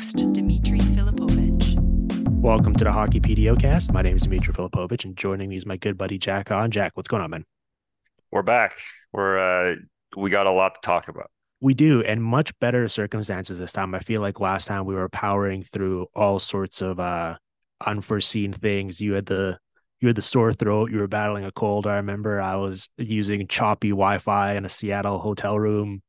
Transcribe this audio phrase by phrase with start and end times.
[0.00, 1.78] your host, Dimitri Filipovic.
[2.40, 5.76] Welcome to the Hockey PDO My name is Dimitri Filipovic, and joining me is my
[5.76, 6.70] good buddy Jack Han.
[6.70, 7.44] Jack, what's going on, man?
[8.30, 8.78] We're back.
[9.12, 9.38] We're
[9.72, 9.76] uh
[10.16, 11.30] we got a lot to talk about.
[11.60, 13.94] We do, and much better circumstances this time.
[13.94, 17.36] I feel like last time we were powering through all sorts of uh
[17.84, 19.00] unforeseen things.
[19.00, 19.58] You had the
[20.00, 21.86] you had the sore throat, you were battling a cold.
[21.86, 26.00] I remember I was using choppy Wi-Fi in a Seattle hotel room.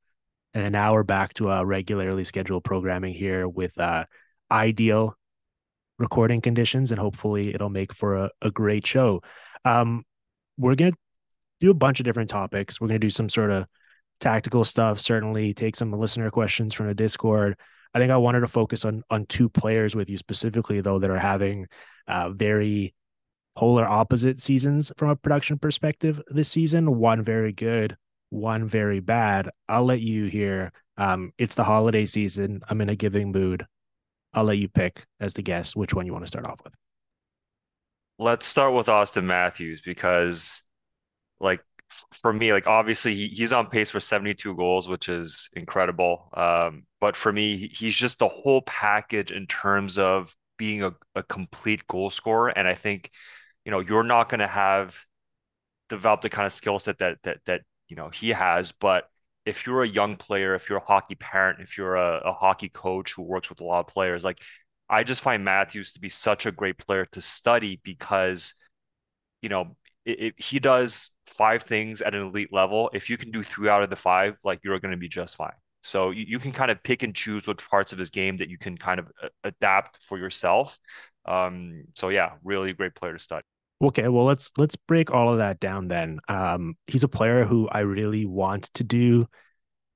[0.53, 4.05] And now we're back to a regularly scheduled programming here with uh
[4.51, 5.15] ideal
[5.97, 9.21] recording conditions and hopefully it'll make for a, a great show.
[9.65, 10.03] Um
[10.57, 10.93] we're gonna
[11.59, 12.81] do a bunch of different topics.
[12.81, 13.65] We're gonna do some sort of
[14.19, 17.57] tactical stuff, certainly take some listener questions from the Discord.
[17.93, 21.09] I think I wanted to focus on on two players with you specifically, though, that
[21.09, 21.67] are having
[22.07, 22.93] uh, very
[23.55, 26.97] polar opposite seasons from a production perspective this season.
[26.97, 27.97] One very good,
[28.31, 29.49] one very bad.
[29.69, 30.71] I'll let you hear.
[30.97, 32.61] Um, it's the holiday season.
[32.67, 33.65] I'm in a giving mood.
[34.33, 36.73] I'll let you pick as the guest which one you want to start off with.
[38.17, 40.61] Let's start with Auston Matthews because,
[41.39, 41.61] like,
[42.21, 46.29] for me, like obviously he, he's on pace for 72 goals, which is incredible.
[46.33, 51.23] Um, but for me, he's just the whole package in terms of being a, a
[51.23, 52.49] complete goal scorer.
[52.49, 53.09] And I think,
[53.65, 54.95] you know, you're not going to have
[55.89, 58.71] developed the kind of skill set that that that you know he has.
[58.71, 59.09] But
[59.45, 62.69] if you're a young player, if you're a hockey parent, if you're a, a hockey
[62.69, 64.39] coach who works with a lot of players, like
[64.89, 68.53] I just find Matthews to be such a great player to study because,
[69.41, 69.75] you know,
[70.05, 72.89] it, it, he does five things at an elite level.
[72.93, 75.35] If you can do three out of the five, like you're going to be just
[75.35, 75.51] fine.
[75.83, 78.49] So you, you can kind of pick and choose which parts of his game that
[78.49, 80.79] you can kind of uh, adapt for yourself.
[81.25, 83.45] Um, so yeah, really great player to study.
[83.81, 86.19] Okay, well let's let's break all of that down then.
[86.27, 89.27] Um, he's a player who I really want to do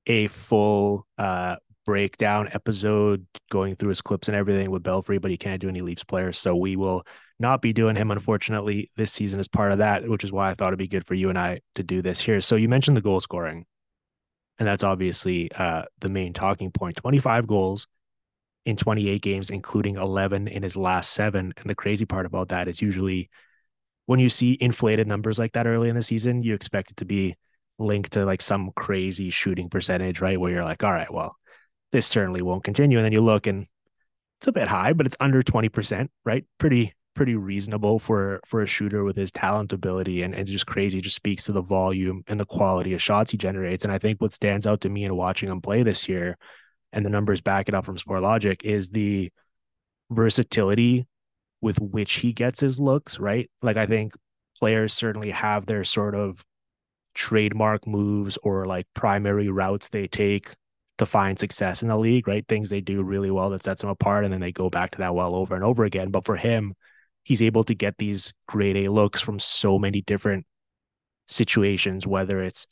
[0.06, 5.36] a full uh breakdown episode going through his clips and everything with Belfry, but he
[5.36, 6.36] can't do any Leafs players.
[6.36, 7.06] So we will
[7.38, 10.54] not be doing him, unfortunately, this season as part of that, which is why I
[10.54, 12.40] thought it'd be good for you and I to do this here.
[12.40, 13.66] So you mentioned the goal scoring,
[14.58, 17.86] and that's obviously uh, the main talking point 25 goals
[18.64, 21.54] in 28 games, including 11 in his last seven.
[21.56, 23.30] And the crazy part about that is usually
[24.06, 27.04] when you see inflated numbers like that early in the season, you expect it to
[27.04, 27.36] be
[27.78, 30.40] linked to like some crazy shooting percentage, right?
[30.40, 31.36] Where you're like, all right, well,
[31.92, 32.98] this certainly won't continue.
[32.98, 33.66] And then you look and
[34.38, 36.44] it's a bit high, but it's under 20%, right?
[36.58, 41.00] Pretty pretty reasonable for for a shooter with his talent ability and, and just crazy
[41.00, 44.20] just speaks to the volume and the quality of shots he generates and i think
[44.20, 46.36] what stands out to me in watching him play this year
[46.92, 49.30] and the numbers back it up from Sportlogiq is the
[50.10, 51.06] versatility
[51.60, 53.50] with which he gets his looks right?
[53.62, 54.14] Like i think
[54.58, 56.44] players certainly have their sort of
[57.14, 60.54] trademark moves or like primary routes they take
[60.98, 62.46] to find success in the league right?
[62.48, 64.98] Things they do really well that sets them apart and then they go back to
[64.98, 66.10] that well over and over again.
[66.10, 66.74] But for him
[67.24, 70.46] he's able to get these grade A looks from so many different
[71.26, 72.66] situations, whether it's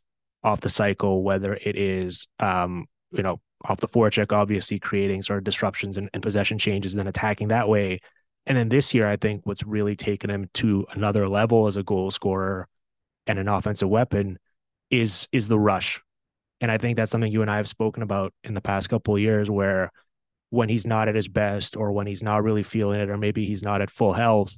[0.45, 5.39] off the cycle, whether it is, um, you know, off the forecheck, obviously creating sort
[5.39, 7.99] of disruptions and, and possession changes and then attacking that way.
[8.47, 11.83] And then this year, I think what's really taken him to another level as a
[11.83, 12.69] goal scorer
[13.27, 14.39] and an offensive weapon
[14.91, 16.01] is is the rush.
[16.61, 19.19] And I think that's something you and I have spoken about in the past couple
[19.19, 19.91] years where
[20.51, 23.45] when he's not at his best or when he's not really feeling it or maybe
[23.45, 24.57] he's not at full health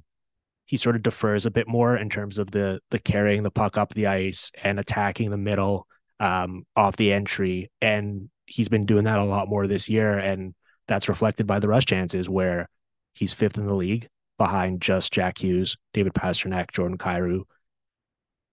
[0.67, 3.79] he sort of defers a bit more in terms of the the carrying the puck
[3.79, 5.87] up the ice and attacking the middle
[6.21, 10.55] um, off the entry and he's been doing that a lot more this year and
[10.87, 12.69] that's reflected by the rush chances where
[13.17, 17.43] he's fifth in the league behind just Jack Hughes, David Pastrnak, Jordan Kyrou,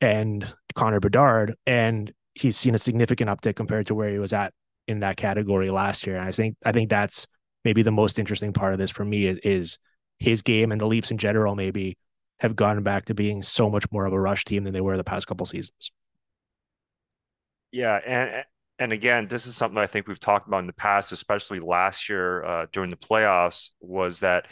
[0.02, 1.56] and Connor Bedard.
[1.68, 4.54] And he's seen a significant uptick compared to where he was at
[4.88, 6.18] in that category last year.
[6.18, 7.28] And I think I think that's
[7.64, 9.78] maybe the most interesting part of this for me is, is
[10.20, 11.98] his game and the Leafs in general maybe
[12.40, 14.98] have gone back to being so much more of a rush team than they were
[14.98, 15.92] the past couple seasons.
[17.72, 18.44] Yeah, and
[18.80, 22.10] and again, this is something I think we've talked about in the past, especially last
[22.10, 24.48] year uh, during the playoffs, was that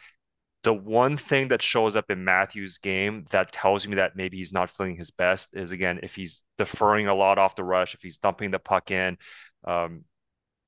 [0.64, 4.54] the one thing that shows up in Matthews' game that tells me that maybe he's
[4.54, 8.02] not feeling his best is again if he's deferring a lot off the rush, if
[8.04, 9.18] he's dumping the puck in,
[9.66, 10.04] um,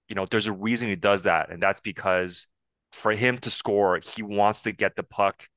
[0.09, 2.47] you know, there's a reason he does that, and that's because
[2.91, 5.47] for him to score, he wants to get the puck,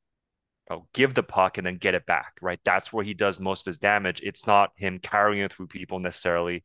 [0.93, 2.35] give the puck, and then get it back.
[2.43, 4.21] Right, that's where he does most of his damage.
[4.23, 6.63] It's not him carrying it through people necessarily,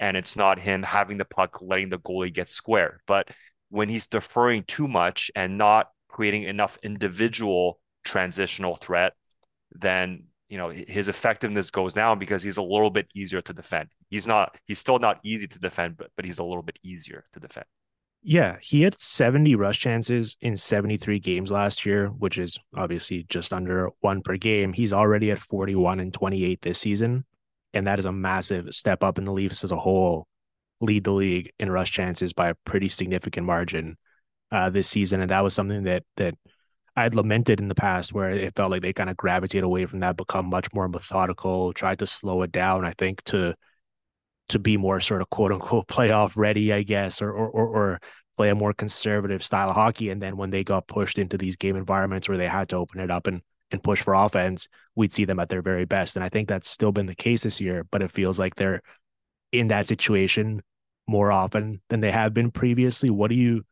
[0.00, 3.00] and it's not him having the puck, letting the goalie get square.
[3.06, 3.28] But
[3.70, 9.14] when he's deferring too much and not creating enough individual transitional threat,
[9.72, 13.88] then you know his effectiveness goes down because he's a little bit easier to defend.
[14.10, 17.24] He's not he's still not easy to defend, but but he's a little bit easier
[17.32, 17.66] to defend.
[18.26, 23.52] Yeah, he had 70 rush chances in 73 games last year, which is obviously just
[23.52, 24.72] under one per game.
[24.72, 27.26] He's already at 41 and 28 this season.
[27.74, 30.26] And that is a massive step up in the Leafs as a whole,
[30.80, 33.96] lead the league in rush chances by a pretty significant margin
[34.50, 35.20] uh, this season.
[35.20, 36.34] And that was something that that
[36.96, 39.86] I had lamented in the past where it felt like they kind of gravitate away
[39.86, 43.54] from that, become much more methodical, tried to slow it down, I think, to
[44.50, 48.00] to be more sort of quote unquote playoff ready, I guess, or or or,
[48.36, 50.10] play a more conservative style of hockey.
[50.10, 52.98] And then when they got pushed into these game environments where they had to open
[52.98, 53.42] it up and
[53.74, 56.16] and push for offense, we'd see them at their very best.
[56.16, 58.80] And I think that's still been the case this year, but it feels like they're
[59.52, 60.62] in that situation
[61.06, 63.10] more often than they have been previously.
[63.10, 63.64] What do you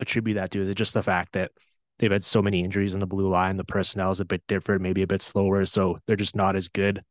[0.00, 0.62] attribute that to?
[0.62, 1.52] Is it just the fact that
[1.98, 4.80] they've had so many injuries on the blue line, the personnel is a bit different,
[4.80, 7.02] maybe a bit slower, so they're just not as good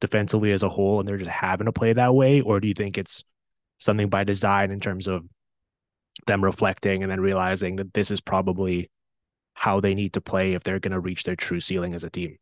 [0.00, 2.40] defensively as a whole and they're just having to play that way?
[2.40, 3.24] Or do you think it's
[3.78, 5.24] something by design in terms of
[6.26, 8.90] them reflecting and then realizing that this is probably
[9.56, 12.10] how they need to play if they're going to reach their true ceiling as a
[12.10, 12.36] team?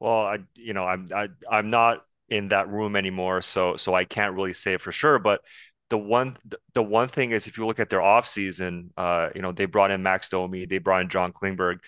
[0.00, 4.04] Well, I you know, I'm I I'm not in that room anymore, so so I
[4.04, 5.42] can't really say for sure, but
[5.90, 6.36] the one
[6.74, 9.92] the one thing is if you look at their offseason, uh, you know, they brought
[9.92, 11.78] in Max Domi, they brought in John Klingberg.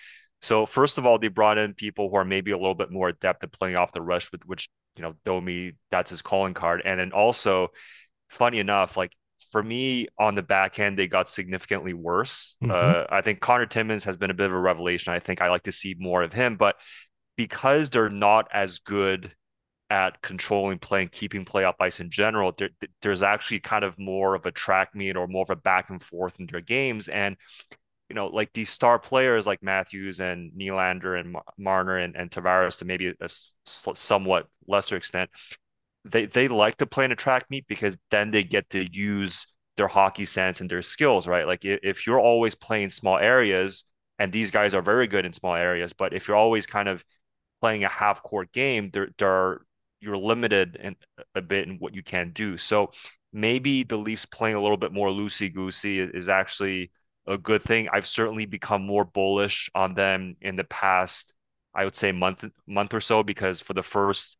[0.41, 3.09] So first of all, they brought in people who are maybe a little bit more
[3.09, 6.81] adept at playing off the rush, with which you know Domi that's his calling card,
[6.85, 7.69] and then also,
[8.29, 9.11] funny enough, like
[9.55, 12.57] for me on the back end, they got significantly worse.
[12.61, 12.71] Mm-hmm.
[12.73, 15.13] Uh, I think Connor Timmins has been a bit of a revelation.
[15.13, 16.75] I think I like to see more of him, but
[17.37, 19.33] because they're not as good
[19.89, 22.67] at controlling play and keeping play up ice in general, there,
[23.01, 26.03] there's actually kind of more of a track meet or more of a back and
[26.03, 27.07] forth in their games.
[27.07, 27.37] And
[28.09, 32.79] you know, like these star players like Matthews and Nylander and Marner and, and Tavares
[32.79, 33.29] to maybe a
[33.65, 35.29] somewhat lesser extent,
[36.05, 39.47] they they like to play in a track meet because then they get to use
[39.77, 41.47] their hockey sense and their skills, right?
[41.47, 43.85] Like if you're always playing small areas,
[44.19, 47.03] and these guys are very good in small areas, but if you're always kind of
[47.61, 49.65] playing a half court game, there there are,
[49.99, 50.95] you're limited in
[51.35, 52.57] a bit in what you can do.
[52.57, 52.91] So
[53.33, 56.91] maybe the Leafs playing a little bit more loosey goosey is actually
[57.27, 57.89] a good thing.
[57.91, 61.33] I've certainly become more bullish on them in the past,
[61.73, 64.37] I would say month month or so because for the first,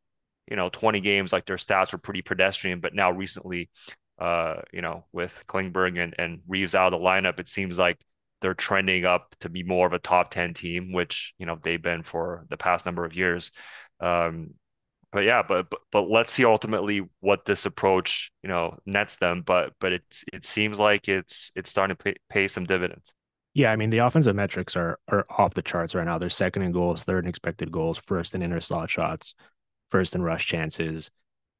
[0.49, 2.79] you know, 20 games, like their stats were pretty pedestrian.
[2.79, 3.69] But now recently,
[4.19, 7.99] uh, you know, with Klingberg and, and Reaves out of the lineup, it seems like
[8.41, 11.81] they're trending up to be more of a top 10 team, which, you know, they've
[11.81, 13.51] been for the past number of years.
[13.99, 14.51] Um,
[15.15, 19.43] but yeah, but, but but let's see ultimately what this approach you know nets them.
[19.45, 23.13] But but it's it seems like it's it's starting to pay, pay some dividends.
[23.53, 26.17] Yeah, I mean the offensive metrics are are off the charts right now.
[26.17, 29.35] They're second in goals, third in expected goals, first in inner slot shots,
[29.95, 31.09] first in rush chances,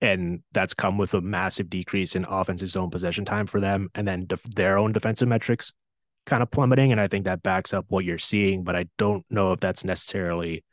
[0.02, 4.06] and that's come with a massive decrease in offensive zone possession time for them, and
[4.06, 5.72] then def- their own defensive metrics
[6.26, 6.92] kind of plummeting.
[6.92, 9.86] And I think that backs up what you're seeing, but I don't know if that's
[9.86, 10.66] necessarily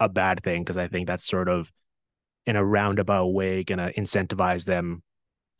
[0.00, 1.70] a bad thing because I think that's sort of
[2.46, 5.00] in a roundabout way going to incentivize them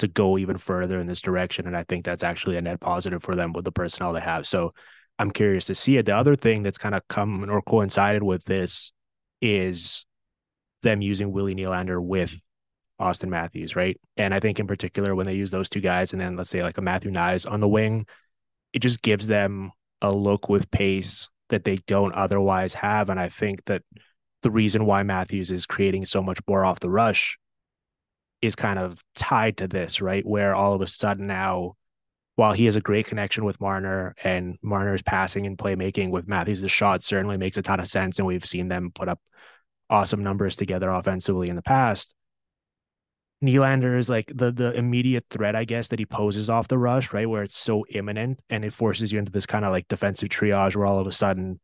[0.01, 1.69] to go even further in this direction.
[1.69, 4.45] And I think that's actually a net positive for them with the personnel they have.
[4.45, 4.75] So
[5.21, 6.07] I'm curious to see it.
[6.07, 8.91] The other thing that's kind of come or coincided with this
[9.41, 10.05] is
[10.85, 12.39] them using Willie Nylander with
[13.01, 14.01] Auston Matthews, right?
[14.17, 16.63] And I think in particular when they use those two guys and then let's say
[16.63, 18.07] like a Matthew Knies on the wing,
[18.73, 23.11] it just gives them a look with pace that they don't otherwise have.
[23.11, 23.83] And I think that
[24.43, 27.39] the reason why Matthews is creating so much more off the rush
[28.43, 30.25] is kind of tied to this, right?
[30.25, 31.75] Where all of a sudden now,
[32.37, 36.61] while he has a great connection with Marner and Marner's passing and playmaking with Matthews,
[36.61, 38.19] the shot certainly makes a ton of sense.
[38.19, 39.21] And we've seen them put up
[39.91, 42.15] awesome numbers together offensively in the past.
[43.43, 47.13] Nylander is like the the immediate threat, I guess, that he poses off the rush,
[47.13, 47.29] right?
[47.29, 50.77] Where it's so imminent and it forces you into this kind of like defensive triage
[50.77, 51.61] where all of a sudden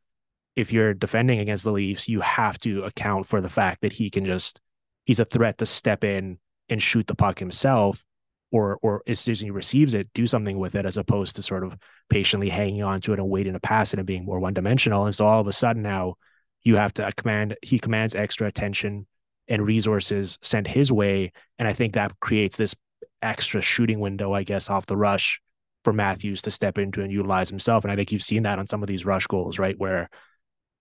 [0.57, 4.11] if you're defending against the Leafs, you have to account for the fact that he
[4.11, 4.61] can just
[5.05, 8.05] he's a threat to step in and shoot the puck himself,
[8.51, 11.43] or or as soon as he receives it, do something with it, as opposed to
[11.43, 11.77] sort of
[12.09, 15.07] patiently hanging on to it and waiting to pass it and being more one dimensional.
[15.07, 16.15] And so all of a sudden now
[16.63, 19.07] you have to command he commands extra attention
[19.49, 21.33] and resources sent his way.
[21.59, 22.75] And I think that creates this
[23.23, 25.41] extra shooting window, I guess, off the rush
[25.85, 27.85] for Matthews to step into and utilize himself.
[27.85, 29.79] And I think you've seen that on some of these rush goals, right?
[29.79, 30.09] Where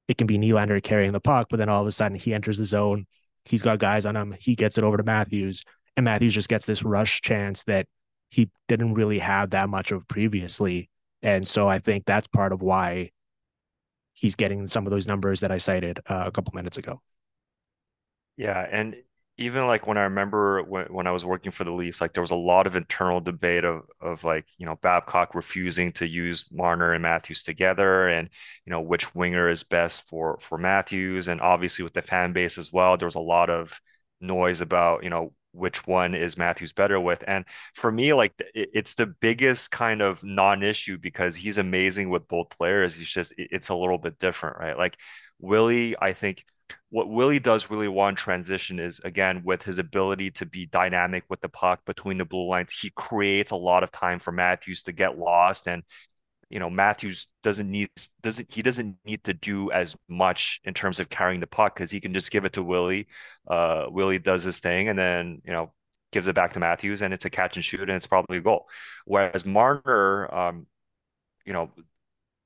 [0.08, 2.58] it can be Nylander carrying the puck, but then all of a sudden he enters
[2.58, 3.06] the zone.
[3.46, 4.36] He's got guys on him.
[4.40, 5.64] He gets it over to Matthews,
[5.96, 7.86] and Matthews just gets this rush chance that
[8.30, 10.90] he didn't really have that much of previously.
[11.22, 13.12] And so I think that's part of why
[14.20, 17.02] he's getting some of those numbers that I cited uh, a couple minutes ago.
[18.38, 18.96] Yeah, and
[19.38, 22.24] even like when I remember when, when I was working for the Leafs, like there
[22.24, 26.46] was a lot of internal debate of of like, you know, Babcock refusing to use
[26.52, 28.30] Marner and Matthews together and,
[28.66, 31.28] you know, which winger is best for for Matthews.
[31.28, 33.80] And obviously with the fan base as well, there was a lot of
[34.22, 37.24] noise about, you know, which one is Matthews better with.
[37.28, 42.50] And for me, like it's the biggest kind of non-issue because he's amazing with both
[42.50, 42.96] players.
[42.96, 44.78] He's just it's a little bit different, right?
[44.78, 44.98] Like
[45.40, 46.44] Willie, I think
[46.90, 51.24] what Willie does really well in transition is again with his ability to be dynamic
[51.30, 52.72] with the puck between the blue lines.
[52.72, 55.84] He creates a lot of time for Matthews to get lost, and
[56.50, 57.90] you know Matthews doesn't need
[58.22, 61.92] doesn't he doesn't need to do as much in terms of carrying the puck because
[61.92, 63.08] he can just give it to Willie.
[63.48, 65.72] Uh, Willie does his thing, and then you know
[66.12, 68.42] gives it back to Matthews, and it's a catch and shoot, and it's probably a
[68.42, 68.68] goal.
[69.06, 70.68] Whereas Marner, um,
[71.46, 71.72] you know,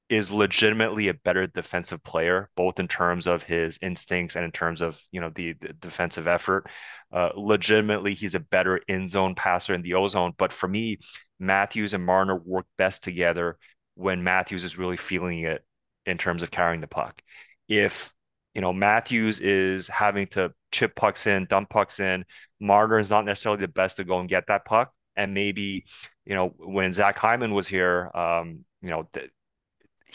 [0.10, 4.82] is legitimately a better defensive player, both in terms of his instincts and in terms
[4.82, 6.68] of you know the, the defensive effort.
[7.12, 10.34] Uh, legitimately, he's a better in zone passer in the ozone.
[10.38, 11.00] But for me,
[11.40, 13.58] Matthews and Marner work best together
[13.96, 15.64] when Matthews is really feeling it
[16.06, 17.22] in terms of carrying the puck.
[17.68, 18.14] If
[18.54, 22.26] you know Matthews is having to chip pucks in, dump pucks in,
[22.60, 24.94] Marner is not necessarily the best to go and get that puck.
[25.16, 25.86] And maybe
[26.26, 29.08] you know when Zach Hyman was here, um, you know.
[29.14, 29.30] Th-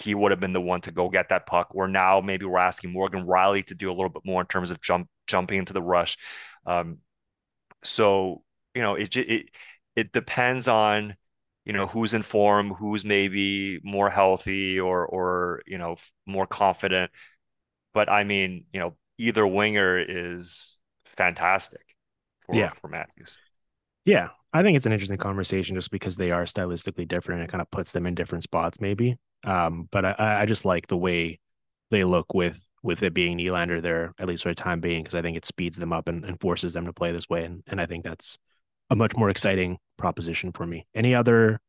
[0.00, 1.68] he would have been the one to go get that puck.
[1.72, 4.70] Or now maybe we're asking Morgan Rielly to do a little bit more in terms
[4.70, 6.16] of jump jumping into the rush.
[6.66, 6.98] Um,
[7.82, 8.42] so
[8.74, 9.46] you know it it
[9.96, 11.16] it depends on
[11.68, 15.96] you know who's in form, who's maybe more healthy or or you know
[16.26, 17.12] more confident.
[17.92, 20.78] But I mean, you know, either winger is
[21.16, 21.82] fantastic
[22.46, 22.70] for, yeah.
[22.80, 23.36] for Matthews.
[24.06, 27.52] Yeah, I think it's an interesting conversation just because they are stylistically different and it
[27.52, 29.18] kind of puts them in different spots, maybe.
[29.44, 31.38] Um, but I, I just like the way
[31.90, 35.14] they look with with it being Nylander there, at least for a time being, because
[35.14, 37.44] I think it speeds them up and, and forces them to play this way.
[37.44, 38.38] And, and I think that's
[38.90, 40.86] a much more exciting proposition for me.
[40.94, 41.60] Any other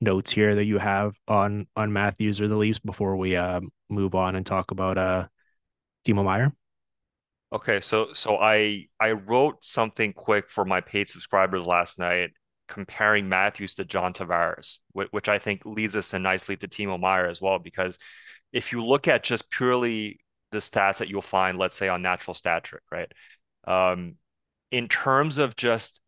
[0.00, 4.14] notes here that you have on on Matthews or the Leafs before we uh, move
[4.14, 5.26] on and talk about uh
[6.06, 6.52] Timo Meier?
[7.52, 12.30] Okay, so so I I wrote something quick for my paid subscribers last night
[12.68, 17.28] comparing Matthews to John Tavares, which I think leads us in nicely to Timo Meier
[17.28, 17.58] as well.
[17.58, 17.96] Because
[18.52, 20.18] if you look at just purely
[20.50, 23.10] the stats that you'll find, let's say on natural stat trick, right?
[23.66, 24.16] Um,
[24.72, 26.00] in terms of just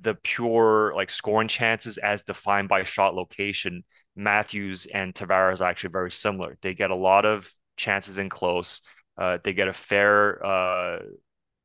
[0.00, 3.84] the pure like scoring chances as defined by shot location,
[4.14, 6.56] Matthews and Tavares are actually very similar.
[6.62, 8.80] They get a lot of chances in close.
[9.18, 10.98] Uh, they get a fair, uh,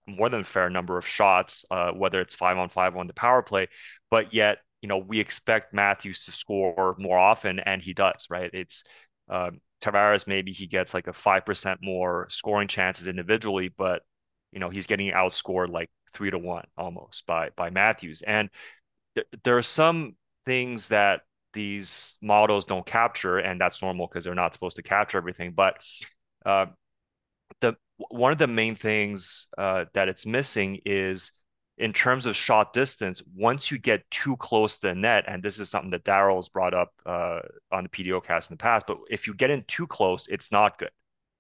[0.08, 3.42] more than fair number of shots, uh, whether it's five on five on the power
[3.42, 3.68] play
[4.12, 8.28] but yet you know we expect Matthews to score more often, and he does.
[8.30, 8.52] Right?
[8.54, 8.84] It's
[9.30, 10.28] um, Tavares.
[10.28, 14.04] Maybe he gets like a five percent more scoring chances individually, but
[14.52, 18.22] you know he's getting outscored like three to one almost by by Matthews.
[18.22, 18.50] And
[19.16, 20.16] th- there are some
[20.46, 21.22] things that
[21.54, 25.54] these models don't capture, and that's normal because they're not supposed to capture everything.
[25.54, 25.76] But
[26.46, 26.68] uh,
[27.60, 27.76] the
[28.10, 31.32] one of the main things uh, that it's missing is
[31.78, 35.58] in terms of shot distance, once you get too close to the net, and this
[35.58, 37.40] is something that Darryl's brought up uh,
[37.72, 40.52] on the PDO cast in the past, but if you get in too close, it's
[40.52, 40.92] not good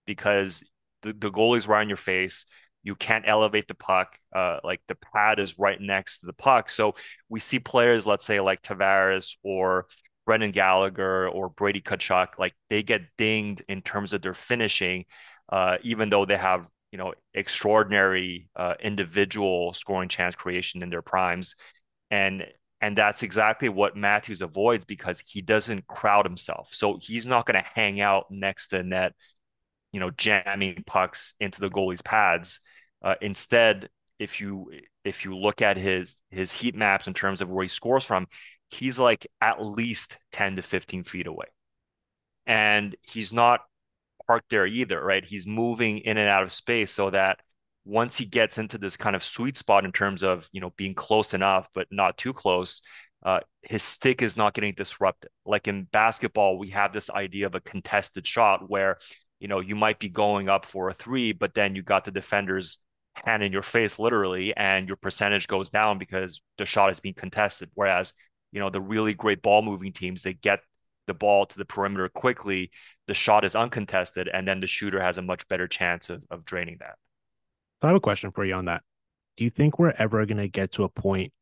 [0.08, 0.64] because
[1.04, 2.46] the, the goalie's right in your face.
[2.84, 4.18] You can't elevate the puck.
[4.36, 6.70] Uh, like the pad is right next to the puck.
[6.70, 6.96] So
[7.30, 9.88] we see players, let's say like Tavares or
[10.26, 15.06] Brendan Gallagher or Brady Tkachuk, like they get dinged in terms of their finishing,
[15.52, 21.02] uh, even though they have you know extraordinary uh, individual scoring chance creation in their
[21.02, 21.56] primes,
[22.10, 22.46] and
[22.82, 26.70] and that's exactly what Matthews avoids because he doesn't crowd himself.
[26.72, 29.14] So he's not going to hang out next to net,
[29.92, 32.60] you know, jamming pucks into the goalie's pads.
[33.02, 33.90] Uh, instead,
[34.20, 34.72] if you
[35.04, 38.28] if you look at his his heat maps in terms of where he scores from,
[38.70, 41.48] he's like at least 10 to 15 feet away.
[42.46, 43.62] And he's not
[44.28, 45.26] parked there either, right?
[45.26, 47.40] He's moving in and out of space so that
[47.84, 50.94] once he gets into this kind of sweet spot in terms of you know being
[50.94, 52.82] close enough but not too close,
[53.24, 55.32] uh, his stick is not getting disrupted.
[55.46, 58.98] Like in basketball, we have this idea of a contested shot where
[59.40, 62.12] you know you might be going up for a three, but then you got the
[62.12, 62.78] defender's
[63.14, 67.16] hand in your face literally, and your percentage goes down because the shot is being
[67.16, 67.70] contested.
[67.74, 68.14] Whereas
[68.52, 70.60] you know the really great ball moving teams, they get
[71.08, 72.72] the ball to the perimeter quickly
[73.12, 76.46] the shot is uncontested, and then the shooter has a much better chance of, of
[76.46, 76.96] draining that.
[77.82, 78.84] I have a question for you on that.
[79.36, 81.34] Do you think we're ever going to get to a point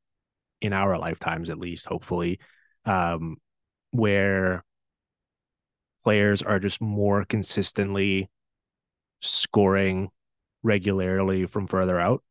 [0.61, 2.39] in our lifetimes, at least, hopefully,
[2.85, 3.37] um,
[3.91, 4.63] where
[6.03, 8.31] players are just more consistently
[9.21, 10.09] scoring
[10.63, 12.23] regularly from further out?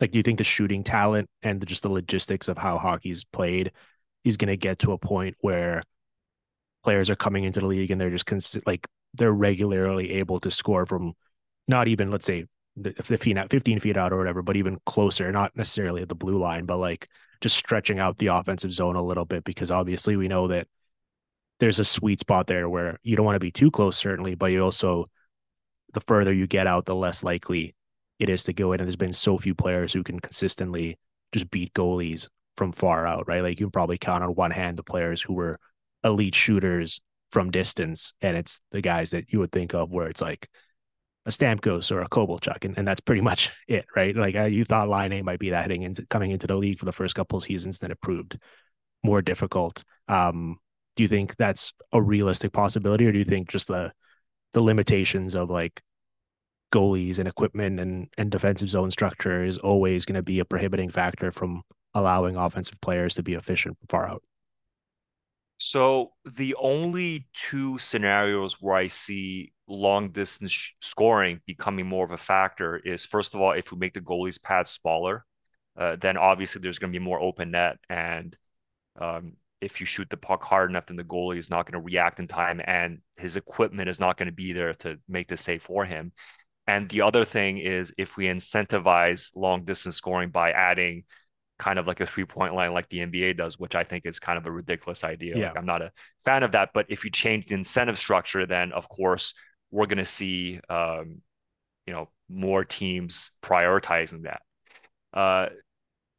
[0.00, 3.24] Like, do you think the shooting talent and the, just the logistics of how hockey's
[3.24, 3.72] played
[4.24, 5.82] is going to get to a point where
[6.84, 10.50] players are coming into the league and they're just cons- like they're regularly able to
[10.50, 11.14] score from
[11.66, 12.44] not even let's say
[13.02, 16.64] 15 15 feet out or whatever, but even closer, not necessarily at the blue line,
[16.64, 17.08] but like
[17.40, 20.68] just stretching out the offensive zone a little bit because obviously we know that
[21.60, 24.46] there's a sweet spot there where you don't want to be too close, certainly, but
[24.46, 25.08] you also
[25.94, 27.74] the further you get out, the less likely
[28.18, 28.80] it is to go in.
[28.80, 30.98] And there's been so few players who can consistently
[31.32, 32.26] just beat goalies
[32.56, 33.42] from far out, right?
[33.42, 35.58] Like you can probably count on one hand the players who were
[36.04, 40.20] elite shooters from distance, and it's the guys that you would think of where it's
[40.20, 40.48] like
[41.26, 44.16] a Stamkos or a Kovalchuk, and, and that's pretty much it, right?
[44.16, 46.86] Like uh, you thought Laine might be that heading into coming into the league for
[46.86, 48.38] the first couple of seasons, then it proved
[49.04, 49.84] more difficult.
[50.08, 50.58] Um,
[50.96, 53.92] do you think that's a realistic possibility, or do you think just the
[54.52, 55.82] the limitations of like
[56.72, 60.90] goalies and equipment and and defensive zone structure is always going to be a prohibiting
[60.90, 61.62] factor from
[61.94, 64.22] allowing offensive players to be efficient far out?
[65.58, 72.16] So the only two scenarios where I see long distance scoring becoming more of a
[72.16, 75.24] factor is first of all, if we make the goalie's pads smaller,
[75.76, 78.36] uh, then obviously there's going to be more open net, and
[79.00, 81.84] um, if you shoot the puck hard enough, then the goalie is not going to
[81.84, 85.36] react in time, and his equipment is not going to be there to make the
[85.36, 86.12] save for him.
[86.66, 91.04] And the other thing is if we incentivize long distance scoring by adding
[91.58, 94.20] kind of like a three point line like the NBA does, which I think is
[94.20, 95.36] kind of a ridiculous idea.
[95.36, 95.48] Yeah.
[95.48, 95.92] Like I'm not a
[96.24, 96.70] fan of that.
[96.72, 99.34] But if you change the incentive structure, then of course
[99.70, 101.22] we're going to see, um,
[101.86, 104.42] you know, more teams prioritizing that.
[105.18, 105.48] Uh,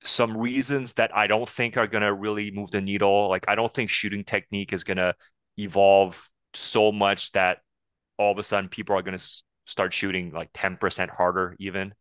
[0.04, 3.30] some reasons that I don't think are going to really move the needle.
[3.30, 5.16] Like I don't think shooting technique is going to
[5.58, 7.60] evolve so much that
[8.18, 11.94] all of a sudden people are going to start shooting like 10% harder even.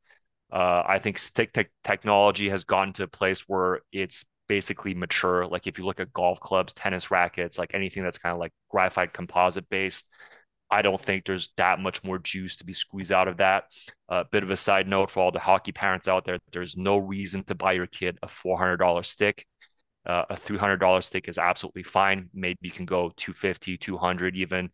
[0.53, 5.47] Uh, I think stick te- technology has gotten to a place where it's basically mature.
[5.47, 8.53] Like if you look at golf clubs, tennis rackets, like anything that's kind of like
[8.71, 10.09] graphite composite based,
[10.71, 13.65] I don't think there's that much more juice to be squeezed out of that.
[14.11, 16.77] A uh, bit of a side note for all the hockey parents out there: there's
[16.77, 19.47] no reason to buy your kid a $400 stick.
[20.07, 22.31] Uh, a $300 stick is absolutely fine.
[22.33, 24.71] Maybe you can go 250, 200 even.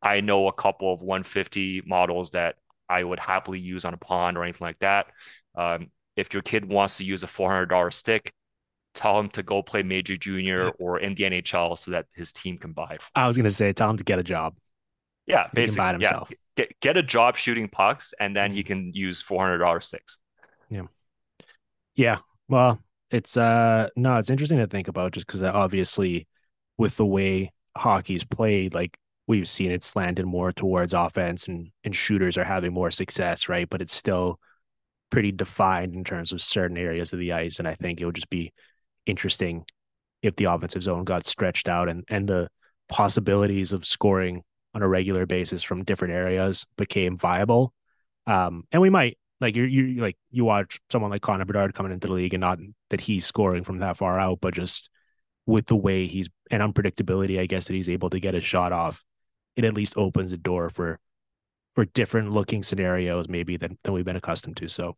[0.00, 2.56] I know a couple of 150 models that
[2.88, 5.06] I would happily use on a pond or anything like that.
[5.54, 8.32] Um, if your kid wants to use a $400 stick,
[8.94, 12.58] tell him to go play major junior or in the NHL so that his team
[12.58, 13.00] can buy it.
[13.14, 14.54] I was going to say, tell him to get a job.
[15.28, 16.22] Yeah, basically, yeah.
[16.56, 18.66] Get, get a job shooting pucks and then he mm-hmm.
[18.66, 20.18] can use $400 sticks.
[20.68, 20.86] Yeah.
[21.94, 22.18] Yeah.
[22.48, 26.26] Well, it's, uh, no, it's interesting to think about just because obviously
[26.78, 31.94] with the way hockey's played, like we've seen it slanted more towards offense and and
[31.94, 33.68] shooters are having more success, right?
[33.68, 34.40] But it's still
[35.10, 37.58] pretty defined in terms of certain areas of the ice.
[37.58, 38.52] And I think it would just be
[39.06, 39.64] interesting
[40.22, 42.48] if the offensive zone got stretched out and and the
[42.88, 44.42] possibilities of scoring
[44.74, 47.72] on a regular basis from different areas became viable.
[48.26, 51.92] Um, and we might like you you like you watch someone like Connor Bedard coming
[51.92, 52.58] into the league and not
[52.90, 54.90] that he's scoring from that far out, but just
[55.46, 58.72] with the way he's and unpredictability, I guess that he's able to get a shot
[58.72, 59.04] off
[59.58, 61.00] it at least opens a door for
[61.74, 64.68] for different looking scenarios maybe than, than we've been accustomed to.
[64.68, 64.96] So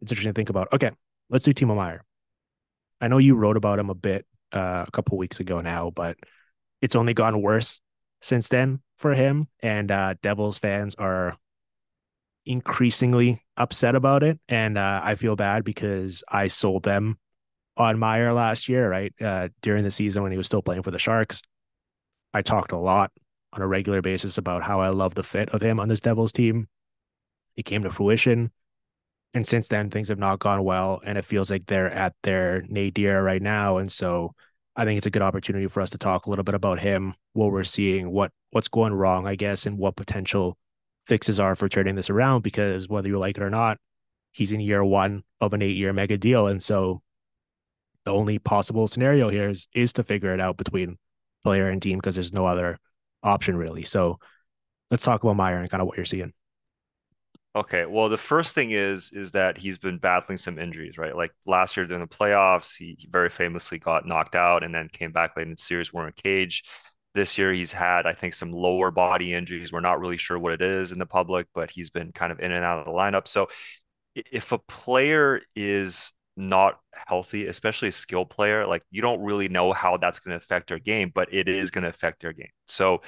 [0.00, 0.72] it's interesting to think about.
[0.72, 0.90] Okay,
[1.30, 2.02] let's do Timo Meier.
[3.00, 6.16] I know you wrote about him a bit uh, a couple weeks ago now, but
[6.80, 7.80] it's only gone worse
[8.24, 9.46] since then for him.
[9.60, 11.36] And uh, Devils fans are
[12.46, 14.40] increasingly upset about it.
[14.48, 17.18] And uh, I feel bad because I sold them
[17.76, 19.12] on Meier last year, right?
[19.20, 21.42] Uh, during the season when he was still playing for the Sharks.
[22.32, 23.12] I talked a lot
[23.52, 26.32] on a regular basis about how I love the fit of him on this Devils
[26.32, 26.66] team.
[27.56, 28.50] It came to fruition.
[29.34, 31.02] And since then, things have not gone well.
[31.04, 33.76] And it feels like they're at their nadir right now.
[33.76, 34.34] And so
[34.76, 37.14] I think it's a good opportunity for us to talk a little bit about him,
[37.32, 40.56] what we're seeing, what what's going wrong, I guess, and what potential
[41.06, 42.42] fixes are for turning this around.
[42.42, 43.78] Because whether you like it or not,
[44.32, 46.48] he's in year one of an eight year mega deal.
[46.48, 47.02] And so
[48.04, 50.98] the only possible scenario here is, is to figure it out between
[51.42, 52.78] player and team because there's no other
[53.22, 53.84] option really.
[53.84, 54.18] So
[54.90, 56.32] let's talk about Meier and kind of what you're seeing.
[57.56, 61.14] Okay, well, the first thing is is that he's been battling some injuries, right?
[61.16, 65.12] Like last year during the playoffs, he very famously got knocked out and then came
[65.12, 66.64] back late in the series, wearing a cage.
[67.14, 69.72] This year, he's had, I think, some lower body injuries.
[69.72, 72.40] We're not really sure what it is in the public, but he's been kind of
[72.40, 73.28] in and out of the lineup.
[73.28, 73.48] So,
[74.14, 79.72] if a player is not healthy, especially a skill player, like you don't really know
[79.72, 82.50] how that's going to affect their game, but it is going to affect their game.
[82.66, 83.02] So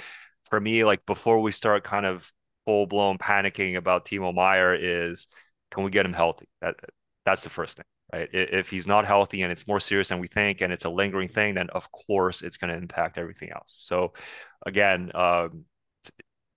[0.50, 2.30] for me, like before we start kind of
[2.66, 5.26] full blown panicking about Timo Meier is
[5.70, 6.48] can we get him healthy?
[6.60, 6.76] That
[7.24, 8.28] That's the first thing, right?
[8.32, 11.28] If he's not healthy and it's more serious than we think and it's a lingering
[11.28, 13.72] thing, then of course it's going to impact everything else.
[13.74, 14.12] So
[14.64, 15.64] again, um,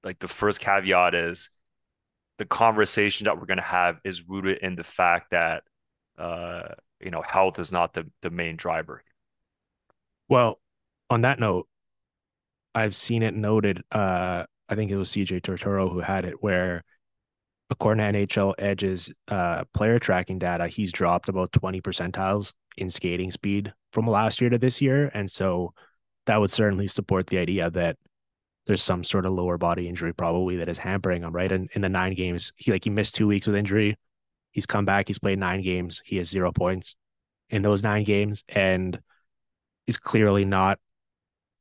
[0.03, 1.49] like the first caveat is
[2.37, 5.63] the conversation that we're going to have is rooted in the fact that
[6.17, 6.69] uh,
[6.99, 9.03] you know health is not the the main driver.
[10.27, 10.59] Well,
[11.09, 11.67] on that note,
[12.73, 13.83] I've seen it noted.
[13.91, 16.83] Uh, I think it was CJ Turtoro who had it, where
[17.69, 23.31] according to NHL Edge's uh, player tracking data, he's dropped about 20 percentiles in skating
[23.31, 25.11] speed from last year to this year.
[25.13, 25.73] And so
[26.25, 27.97] that would certainly support the idea that
[28.65, 31.51] there's some sort of lower body injury probably that is hampering him, right?
[31.51, 33.95] And in the nine games, he like he missed two weeks with injury.
[34.51, 36.95] He's come back, he's played nine games, he has zero points
[37.49, 38.99] in those nine games, and
[39.85, 40.79] he's clearly not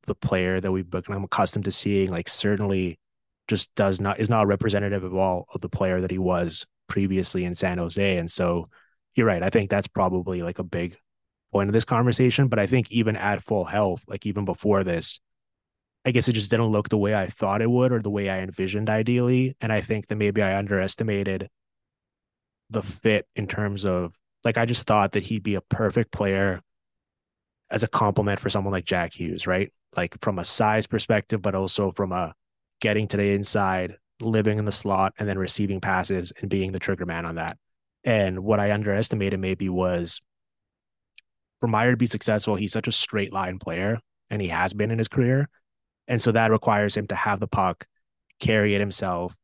[0.09, 2.11] the player that we've become accustomed to seeing.
[2.11, 2.99] Like certainly
[3.47, 7.45] just does not is not representative of all of the player that he was previously
[7.45, 8.19] in San Jose.
[8.19, 8.69] And so
[9.15, 9.43] you're right.
[9.43, 10.97] I think that's probably like a big
[11.53, 12.49] point of this conversation.
[12.49, 15.21] But I think even at full health, like even before this,
[16.05, 18.29] I guess it just didn't look the way I thought it would or the way
[18.29, 19.57] I envisioned ideally.
[19.61, 21.49] And I think that maybe I underestimated
[22.71, 26.61] the fit in terms of like I just thought that he'd be a perfect player
[27.71, 29.73] as a complement for someone like Jack Hughes, right?
[29.97, 32.35] Like from a size perspective, but also from a
[32.81, 36.79] getting to the inside, living in the slot, and then receiving passes and being the
[36.79, 37.59] trigger man on that.
[38.05, 40.21] And what I underestimated maybe was
[41.61, 43.99] for Meier to be successful, he's such a straight line player,
[44.31, 45.49] and he has been in his career.
[46.07, 47.87] And so that requires him to have the puck,
[48.41, 49.37] carry it himself,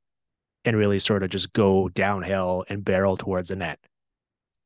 [0.65, 3.79] and really sort of just go downhill and barrel towards the net.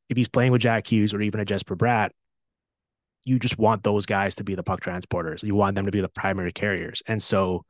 [0.08, 2.10] If he's playing with Jack Hughes or even a Jesper Bratt,
[3.28, 5.42] you just want those guys to be the puck transporters.
[5.42, 7.02] You want them to be the primary carriers.
[7.06, 7.64] And so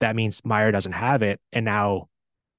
[0.00, 1.40] that means Meier doesn't have it.
[1.52, 2.08] And now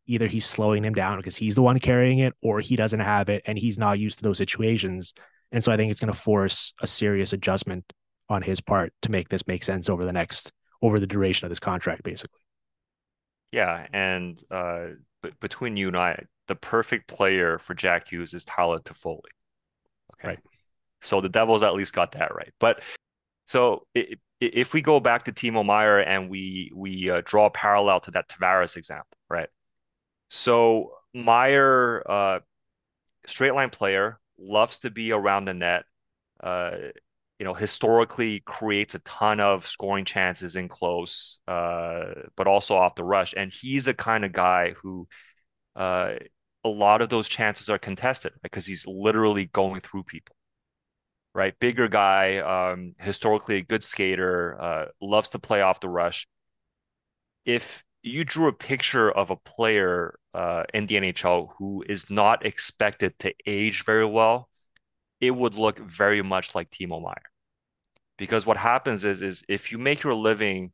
[0.08, 3.30] either he's slowing him down because he's the one carrying it, or he doesn't have
[3.30, 5.14] it and he's not used to those situations.
[5.52, 7.86] And so I think it's going to force a serious adjustment
[8.28, 11.50] on his part to make this make sense over the next over the duration of
[11.50, 12.40] this contract, basically.
[13.52, 14.88] Yeah, and uh,
[15.22, 19.20] b- between you and I, the perfect player for Jack Hughes is Tyler Toffoli.
[20.14, 20.40] Okay, right.
[21.02, 22.54] So the Devils at least got that right.
[22.60, 22.82] But
[23.46, 27.52] so it, if we go back to Timo Meier and we we uh, draw a
[27.52, 29.50] parallel to that Tavares example, right?
[30.30, 32.40] So Meier, uh,
[33.26, 35.84] straight line player, loves to be around the net.
[36.42, 36.72] Uh,
[37.40, 42.96] you know, historically creates a ton of scoring chances in close, uh, but also off
[42.96, 43.34] the rush.
[43.36, 45.08] And he's a kind of guy who,
[45.76, 46.16] uh,
[46.66, 50.36] a lot of those chances are contested because he's literally going through people
[51.34, 51.58] right?
[51.60, 56.28] Bigger guy, um, historically a good skater, uh, loves to play off the rush.
[57.46, 62.46] If you drew a picture of a player uh, in the NHL who is not
[62.46, 64.50] expected to age very well,
[65.20, 67.22] it would look very much like Timo Meier.
[68.18, 70.72] Because what happens is, is if you make your living,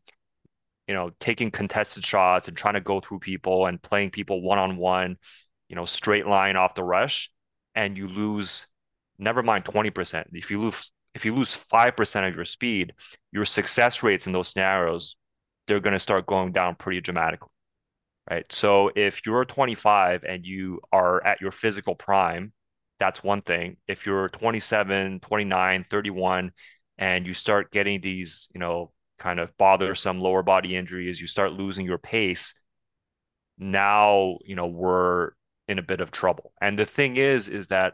[0.88, 4.60] you know, taking contested shots and trying to go through people and playing people one
[4.60, 5.18] on one,
[5.68, 7.32] you know, straight line off the rush,
[7.74, 8.68] and you lose
[9.18, 10.26] never mind 20%.
[10.34, 12.94] If you lose if you lose 5% of your speed,
[13.32, 15.16] your success rates in those scenarios,
[15.66, 17.50] they're going to start going down pretty dramatically.
[18.30, 18.46] Right?
[18.52, 22.52] So if you're 25 and you are at your physical prime,
[23.00, 23.78] that's one thing.
[23.88, 26.52] If you're 27, 29, 31
[26.98, 31.54] and you start getting these, you know, kind of bothersome lower body injuries, you start
[31.54, 32.56] losing your pace,
[33.58, 35.32] now, you know, we're
[35.68, 36.52] in a bit of trouble.
[36.62, 37.94] And the thing is is that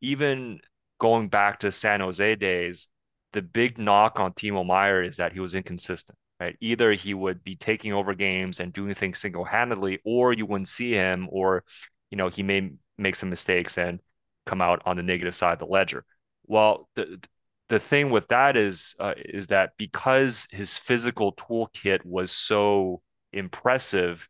[0.00, 0.60] even
[0.98, 2.88] going back to San Jose days,
[3.32, 6.18] the big knock on Timo Meier is that he was inconsistent.
[6.40, 6.56] Right?
[6.60, 10.92] Either he would be taking over games and doing things single-handedly, or you wouldn't see
[10.92, 11.64] him, or
[12.10, 13.98] you know he may make some mistakes and
[14.46, 16.04] come out on the negative side of the ledger.
[16.46, 17.20] Well, the
[17.68, 24.28] the thing with that is uh, is that because his physical toolkit was so impressive,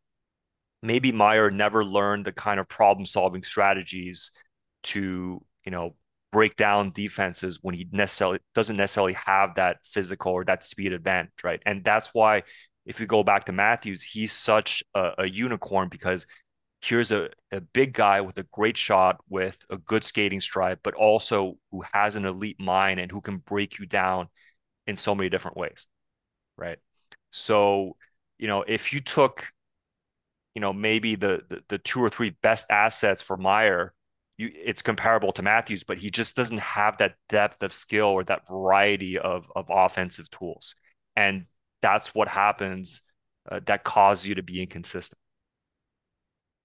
[0.83, 4.31] maybe Meier never learned the kind of problem-solving strategies
[4.85, 5.94] to you know
[6.30, 11.32] break down defenses when he necessarily doesn't necessarily have that physical or that speed advantage,
[11.42, 11.62] right?
[11.64, 12.42] And that's why
[12.84, 16.26] if you go back to Matthews, he's such a, a unicorn because
[16.80, 20.94] here's a, a big guy with a great shot with a good skating stride, but
[20.94, 24.28] also who has an elite mind and who can break you down
[24.86, 25.86] in so many different ways.
[26.56, 26.78] Right.
[27.30, 27.96] So,
[28.38, 29.46] you know, if you took,
[30.54, 33.92] you know, maybe the the, the two or three best assets for Meier
[34.38, 38.24] you it's comparable to Matthews, but he just doesn't have that depth of skill or
[38.24, 40.74] that variety of of offensive tools,
[41.16, 41.44] and
[41.83, 43.03] that's what happens
[43.51, 45.18] uh, that causes you to be inconsistent.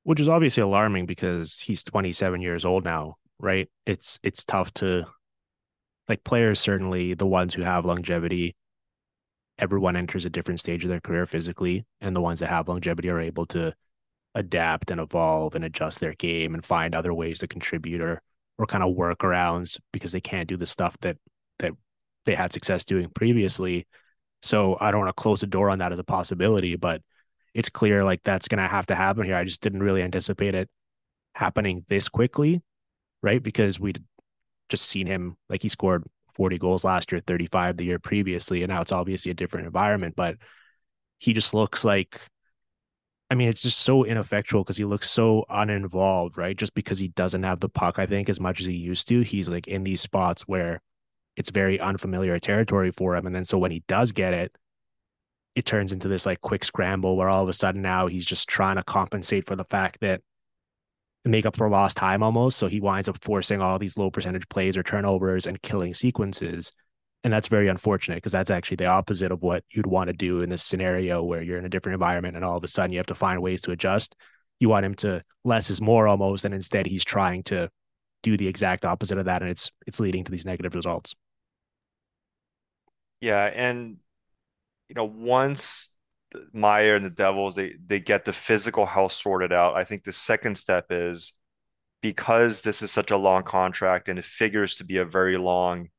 [0.04, 3.70] Which is obviously alarming because he's 27 years old now, right?
[3.86, 5.06] It's it's tough to
[6.08, 8.56] like players certainly the ones who have longevity
[9.60, 13.10] everyone enters a different stage of their career physically and the ones that have longevity
[13.10, 13.74] are able to
[14.36, 18.22] adapt and evolve and adjust their game and find other ways to contribute or
[18.58, 21.18] or kind of workarounds because they can't do the stuff that
[21.60, 21.74] that
[22.26, 23.88] they had success doing previously.
[24.42, 27.02] So I don't want to close the door on that as a possibility, but
[27.54, 29.36] it's clear like that's going to have to happen here.
[29.36, 30.70] I just didn't really anticipate it
[31.36, 32.62] happening this quickly,
[33.22, 33.42] right?
[33.42, 34.04] Because we'd
[34.70, 36.04] just seen him like he scored
[36.36, 40.16] 40 goals last year, 35 the year previously, and now it's obviously a different environment,
[40.16, 40.38] but
[41.20, 42.20] he just looks like
[43.34, 46.56] I mean, it's just so ineffectual because he looks so uninvolved, right?
[46.56, 49.22] Just because he doesn't have the puck, I think, as much as he used to.
[49.22, 50.82] He's like in these spots where
[51.36, 53.26] it's very unfamiliar territory for him.
[53.26, 54.56] And then so when he does get it,
[55.56, 58.48] it turns into this like quick scramble where all of a sudden now he's just
[58.48, 60.22] trying to compensate for the fact that
[61.26, 62.60] make up for lost time almost.
[62.60, 66.72] So he winds up forcing all these low percentage plays or turnovers and killing sequences.
[67.24, 70.42] And that's very unfortunate because that's actually the opposite of what you'd want to do
[70.42, 73.00] in this scenario where you're in a different environment and all of a sudden you
[73.00, 74.16] have to find ways to adjust.
[74.60, 77.70] You want him to less is more almost, and instead he's trying to
[78.24, 81.16] do the exact opposite of that, and it's it's leading to these negative results.
[83.20, 83.98] Yeah, and
[84.90, 85.90] you know, once
[86.52, 90.14] Meier and the Devils they they get the physical health sorted out, I think the
[90.14, 91.34] second step is
[92.02, 95.90] because this is such a long contract and it figures to be a very long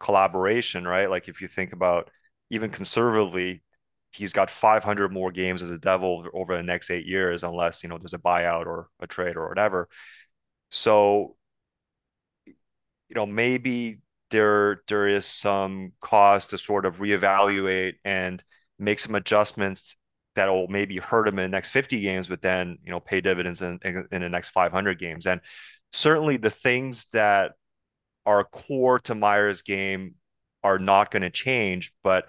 [0.00, 1.10] collaboration, right?
[1.10, 2.10] Like if you think about
[2.50, 3.62] even conservatively,
[4.10, 7.88] he's got 500 more games as a Devil over the next eight years, unless you
[7.88, 9.88] know there's a buyout or a trade or whatever.
[10.70, 11.36] So,
[12.46, 18.42] you know, maybe there there is some cause to sort of reevaluate and
[18.78, 19.96] make some adjustments
[20.36, 23.20] that will maybe hurt him in the next 50 games, but then you know pay
[23.20, 25.26] dividends in, in, in the next 500 games.
[25.26, 25.40] And
[25.92, 27.52] certainly the things that
[28.26, 30.14] are core to Meier's game
[30.62, 32.24] are not going to change, but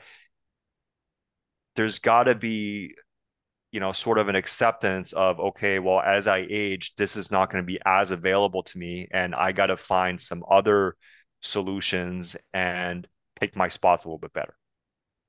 [1.75, 2.95] there's got to be
[3.71, 7.49] you know sort of an acceptance of okay well as i age this is not
[7.49, 10.95] going to be as available to me and i got to find some other
[11.41, 13.07] solutions and
[13.39, 14.55] pick my spots a little bit better.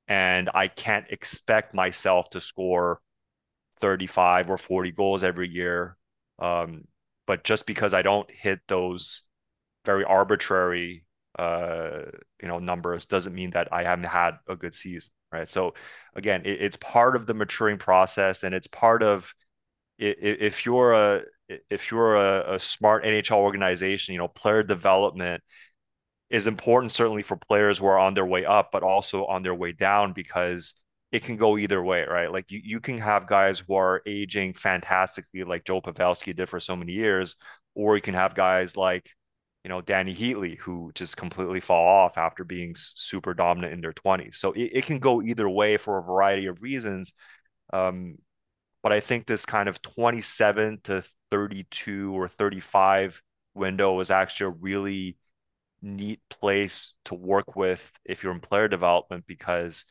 [0.08, 3.00] And i can't expect myself to score
[3.80, 5.96] 35 or 40 goals every year
[6.38, 6.84] um,
[7.26, 9.22] but just because i don't hit those
[9.84, 11.04] very arbitrary
[11.38, 12.02] uh,
[12.40, 15.48] you know numbers doesn't mean that I haven't had a good season, right?
[15.48, 15.74] So
[16.14, 19.32] again, it, it's part of the maturing process, and it's part of
[19.98, 21.22] if you're a
[21.70, 25.42] if you're a, a smart NHL organization, you know, player development
[26.30, 29.54] is important certainly for players who are on their way up, but also on their
[29.54, 30.74] way down because
[31.12, 32.32] it can go either way, right?
[32.32, 36.58] Like you, you can have guys who are aging fantastically, like Joe Pavelski did for
[36.58, 37.36] so many years,
[37.74, 39.10] or you can have guys like
[39.64, 43.92] you know, Dany Heatley, who just completely fall off after being super dominant in their
[43.92, 44.38] 20s.
[44.38, 47.12] So it, it can go either way for a variety of reasons.
[47.72, 48.18] Um,
[48.82, 53.22] but I think this kind of 27 to 32 or 35
[53.54, 55.16] window is actually a really
[55.80, 59.84] neat place to work with if you're in player development because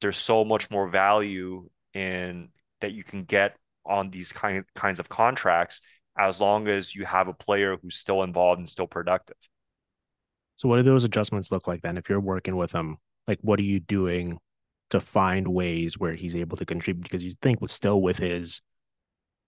[0.00, 2.48] there's so much more value in
[2.80, 5.80] that you can get on these kind kinds of contracts
[6.16, 9.36] as long as you have a player who's still involved and still productive.
[10.56, 11.96] So, what do those adjustments look like then?
[11.96, 14.38] If you're working with him, like what are you doing
[14.90, 17.02] to find ways where he's able to contribute?
[17.02, 18.60] Because you think with still with his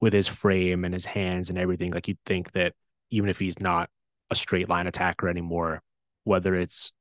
[0.00, 2.74] with his frame and his hands and everything, like you'd think that
[3.11, 3.88] even if he's not
[4.31, 5.83] a straight line attacker anymore,
[6.24, 6.92] whether it's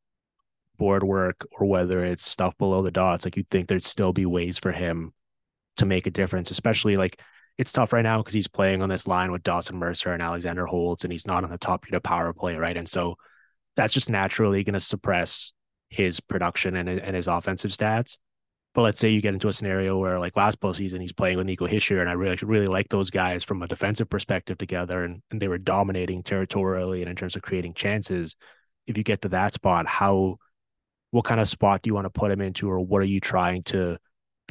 [0.78, 4.26] board work or whether it's stuff below the dots, like you'd think there'd still be
[4.26, 5.14] ways for him
[5.78, 7.20] to make a difference, especially like
[7.58, 10.66] it's tough right now because he's playing on this line with Dawson Mercer and Alexander
[10.66, 12.76] Holtz, and he's not on the top unit power play, right?
[12.76, 13.16] And so
[13.76, 15.54] that's just naturally going to suppress
[15.90, 18.18] his production and, and his offensive stats.
[18.74, 21.48] But let's say you get into a scenario where, like last postseason, he's playing with
[21.48, 25.22] Nico Hischier, and I really, really like those guys from a defensive perspective together, and,
[25.32, 28.36] and they were dominating territorially and in terms of creating chances.
[28.86, 30.40] If you get to that spot, how,
[31.12, 33.22] what kind of spot do you want to put him into, or what are you
[33.22, 33.98] trying to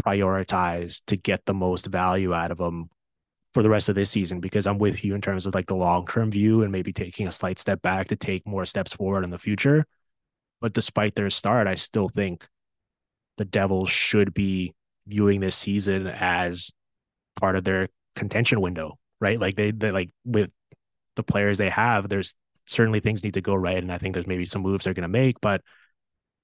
[0.02, 2.88] prioritize to get the most value out of him
[3.54, 5.76] for the rest of this season because I'm with you in terms of like the
[5.76, 9.24] long term view and maybe taking a slight step back to take more steps forward
[9.24, 9.86] in the future.
[10.60, 12.46] But despite their start, I still think
[13.38, 14.74] the Devils should be
[15.06, 16.70] viewing this season as
[17.36, 19.38] part of their contention window, right?
[19.38, 20.50] Like they, they like with
[21.14, 22.34] the players they have, there's
[22.66, 23.78] certainly things need to go right.
[23.78, 25.62] And I think there's maybe some moves they're going to make, but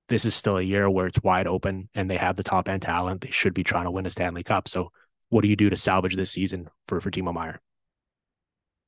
[0.08, 2.82] this is still a year where it's wide open and they have the top end
[2.82, 3.22] talent.
[3.22, 4.68] They should be trying to win a Stanley Cup.
[4.68, 4.92] So
[5.30, 7.60] what do you do to salvage this season for for Timo Meier?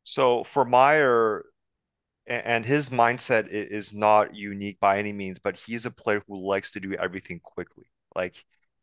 [0.05, 1.45] So for Meier,
[2.27, 6.73] and his mindset is not unique by any means, but he's a player who likes
[6.73, 7.87] to do everything quickly.
[8.15, 8.37] Like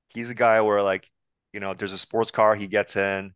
[0.10, 1.10] he's a guy where like,
[1.54, 3.34] you know, there's a sports car, he gets in,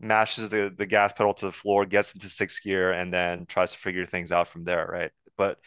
[0.00, 3.72] mashes the, the gas pedal to the floor, gets into sixth gear, and then tries
[3.72, 5.10] to figure things out from there, right?
[5.36, 5.58] But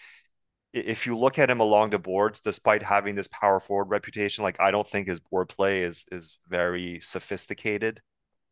[0.74, 4.60] if you look at him along the boards, despite having this power forward reputation, like
[4.60, 8.02] I don't think his board play is is very sophisticated.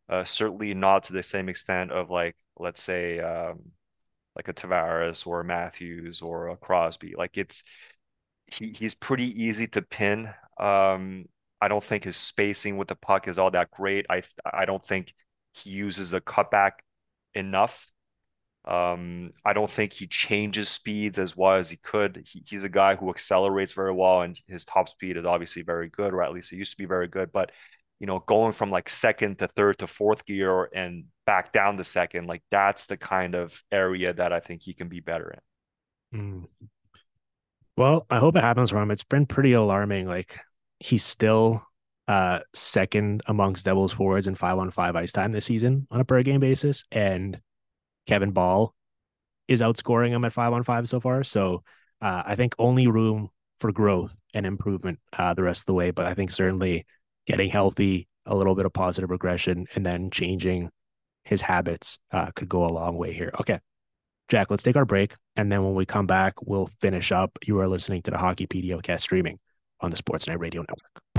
[0.10, 3.60] Uh, certainly not to the same extent of like, let's say, um,
[4.36, 7.14] like a Tavares or a Matthews or a Crosby.
[7.18, 7.64] Like it's
[8.48, 10.30] he he's pretty easy to pin.
[10.60, 11.26] Um,
[11.62, 14.06] I don't think his spacing with the puck is all that great.
[14.10, 15.14] I I don't think
[15.54, 16.72] he uses the cutback
[17.34, 17.90] enough.
[18.66, 22.24] Um, I don't think he changes speeds as well as he could.
[22.26, 25.90] He, he's a guy who accelerates very well, and his top speed is obviously very
[25.90, 27.32] good, or at least it used to be very good.
[27.32, 27.52] But
[28.00, 31.84] you know, going from like second to third to fourth gear and back down to
[31.84, 35.40] second, like that's the kind of area that I think he can be better
[36.12, 36.20] in.
[36.20, 36.68] Mm.
[37.76, 38.92] Well, I hope it happens for him.
[38.92, 40.08] It's been pretty alarming.
[40.08, 40.38] Like
[40.80, 41.64] he's still
[42.08, 46.06] uh second amongst Devils forwards in five on five ice time this season on a
[46.06, 46.86] per game basis.
[46.92, 47.40] And
[48.10, 48.74] Kevin Bahl
[49.48, 51.24] is outscoring him at five on five so far.
[51.24, 51.62] So
[52.02, 55.92] uh, I think only room for growth and improvement uh, the rest of the way.
[55.92, 56.88] But I think certainly
[57.28, 60.72] getting healthy, a little bit of positive regression, and then changing
[61.24, 63.32] his habits uh, could go a long way here.
[63.40, 63.60] Okay.
[64.28, 65.14] Jack, let's take our break.
[65.36, 67.38] And then when we come back, we'll finish up.
[67.46, 69.38] You are listening to the Hockey PDO streaming
[69.82, 71.19] on the Sportsnet Radio Network.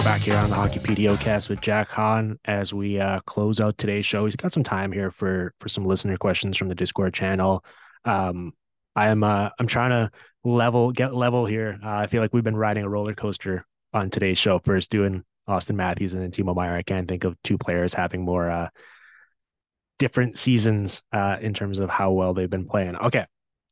[0.00, 3.76] We're back here on the Hockey PDO with Jack Han as we uh, close out
[3.76, 4.24] today's show.
[4.24, 7.62] He's got some time here for for some listener questions from the Discord channel.
[8.06, 8.54] Um,
[8.96, 10.10] I'm uh, I'm trying to
[10.42, 11.78] level get level here.
[11.84, 14.58] Uh, I feel like we've been riding a roller coaster on today's show.
[14.60, 16.76] First doing Auston Matthews and then Timo Meier.
[16.76, 18.68] I can't think of two players having more uh,
[19.98, 22.96] different seasons uh, in terms of how well they've been playing.
[22.96, 23.26] Okay,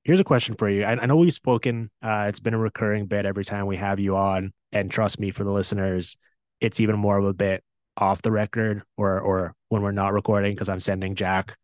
[0.05, 0.85] here's a question for you.
[0.85, 1.91] I, I know we've spoken.
[2.03, 5.31] Uh, it's been a recurring bit every time we have you on, and trust me,
[5.31, 6.17] for the listeners,
[6.61, 7.63] it's even more of a bit
[7.97, 11.57] off the record or or when we're not recording because I'm sending Jack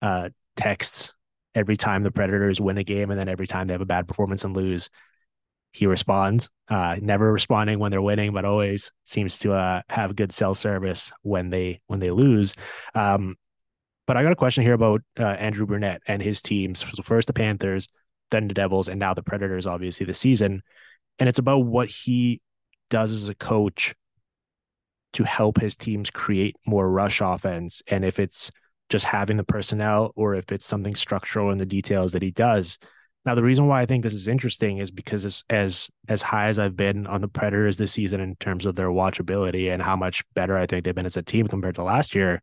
[0.00, 1.14] uh, texts
[1.54, 4.08] every time the Predators win a game, and then every time they have a bad
[4.08, 4.88] performance and lose,
[5.72, 6.48] he responds.
[6.68, 11.12] Uh, never responding when they're winning, but always seems to uh, have good cell service
[11.22, 12.54] when they when they lose.
[12.94, 13.36] Um,
[14.06, 16.84] but I got a question here about uh, Andrew Brunette and his teams.
[16.94, 17.88] So first the Panthers,
[18.30, 19.66] then the Devils, and now the Predators.
[19.66, 20.62] Obviously, this season,
[21.18, 22.40] and it's about what he
[22.90, 23.94] does as a coach
[25.14, 28.50] to help his teams create more rush offense, and if it's
[28.88, 32.78] just having the personnel or if it's something structural in the details that he does.
[33.24, 36.48] Now, the reason why I think this is interesting is because as as as high
[36.48, 39.96] as I've been on the Predators this season in terms of their watchability and how
[39.96, 42.42] much better I think they've been as a team compared to last year,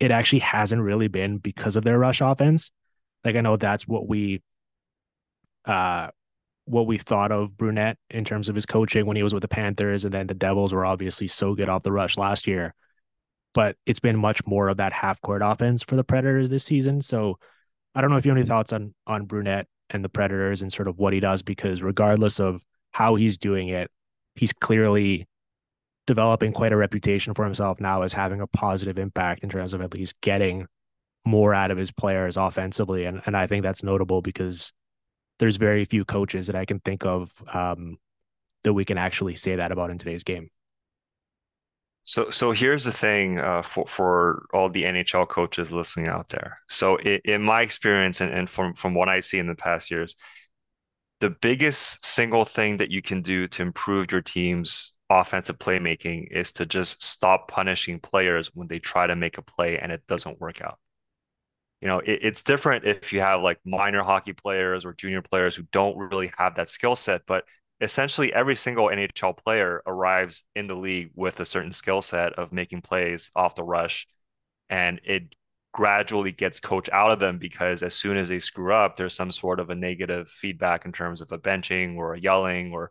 [0.00, 2.70] it actually hasn't really been because of their rush offense.
[3.24, 4.42] Like I know that's what we
[5.64, 6.08] uh
[6.66, 9.48] what we thought of Brunette in terms of his coaching when he was with the
[9.48, 12.74] Panthers and then the Devils were obviously so good off the rush last year
[13.56, 17.00] but it's been much more of that half court offense for the Predators this season.
[17.00, 17.38] So
[17.94, 20.70] I don't know if you have any thoughts on on Brunette and the Predators and
[20.70, 23.90] sort of what he does, because regardless of how he's doing it,
[24.34, 25.26] he's clearly
[26.06, 29.80] developing quite a reputation for himself now as having a positive impact in terms of
[29.80, 30.66] at least getting
[31.24, 33.04] more out of his players offensively.
[33.04, 34.72] And and I think that's notable because
[35.38, 37.98] there's very few coaches that I can think of um,
[38.64, 40.50] that we can actually say that about in today's game.
[42.04, 46.60] So, so here's the thing uh, for for all the NHL coaches listening out there.
[46.68, 49.90] So, in, in my experience, and, and from from what I see in the past
[49.90, 50.14] years,
[51.20, 56.52] the biggest single thing that you can do to improve your team's offensive playmaking is
[56.52, 60.40] to just stop punishing players when they try to make a play and it doesn't
[60.40, 60.78] work out.
[61.80, 65.54] You know, it, it's different if you have like minor hockey players or junior players
[65.54, 67.44] who don't really have that skill set, but
[67.80, 72.52] essentially every single NHL player arrives in the league with a certain skill set of
[72.52, 74.06] making plays off the rush,
[74.70, 75.34] and it
[75.72, 79.30] gradually gets coached out of them because as soon as they screw up, there's some
[79.30, 82.90] sort of a negative feedback in terms of a benching or a yelling or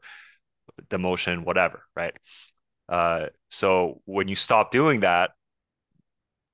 [0.89, 2.13] demotion, whatever, right?
[2.88, 5.32] Uh, so when you stop doing that,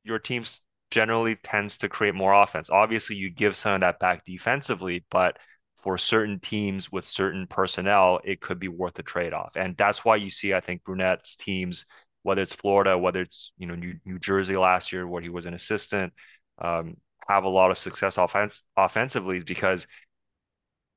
[0.04, 0.44] your team
[0.90, 2.70] generally tends to create more offense.
[2.70, 5.38] Obviously, you give some of that back defensively, but
[5.78, 9.52] for certain teams with certain personnel, it could be worth a trade off.
[9.56, 11.86] And that's why you see, I think, Brunette's teams,
[12.24, 15.46] whether it's Florida, whether it's you know New, New Jersey last year where he was
[15.46, 16.14] an assistant,
[16.60, 16.98] um,
[17.28, 19.88] have a lot of success offense offensively because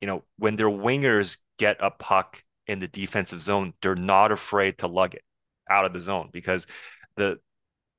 [0.01, 4.79] you know when their wingers get a puck in the defensive zone, they're not afraid
[4.79, 5.23] to lug it
[5.69, 6.67] out of the zone because
[7.17, 7.39] the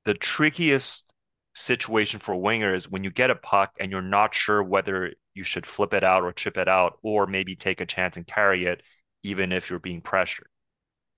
[0.06, 1.12] the trickiest
[1.54, 5.66] situation for wingers when you get a puck and you're not sure whether you should
[5.66, 8.82] flip it out or chip it out, or maybe take a chance and carry it,
[9.24, 10.48] even if you're being pressured.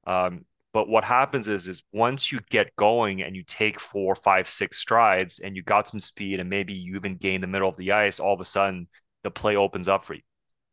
[0.06, 4.50] Um, but what happens is, is once you get going and you take four, five,
[4.50, 7.78] six strides and you got some speed and maybe you even gain the middle of
[7.78, 8.88] the ice, all of a sudden
[9.24, 10.22] the play opens up for you.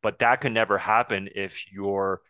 [0.03, 2.21] But that can never happen if you're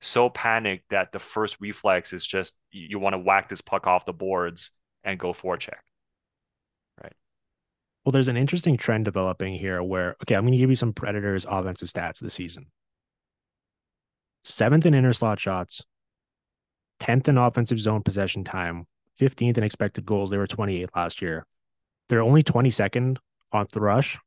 [0.00, 4.06] so panicked that the first reflex is just you want to whack this puck off
[4.06, 4.70] the boards
[5.04, 5.80] and go forecheck.
[7.02, 7.12] Right.
[8.04, 10.92] Well, there's an interesting trend developing here where, okay, I'm going to give you some
[10.92, 12.66] Predators offensive stats this season.
[14.44, 15.82] Seventh in inner slot shots,
[17.00, 18.86] 10th in offensive zone possession time,
[19.20, 20.30] 15th in expected goals.
[20.30, 21.46] They were 28 last year.
[22.08, 23.18] They're only 22nd
[23.52, 24.18] on thrush,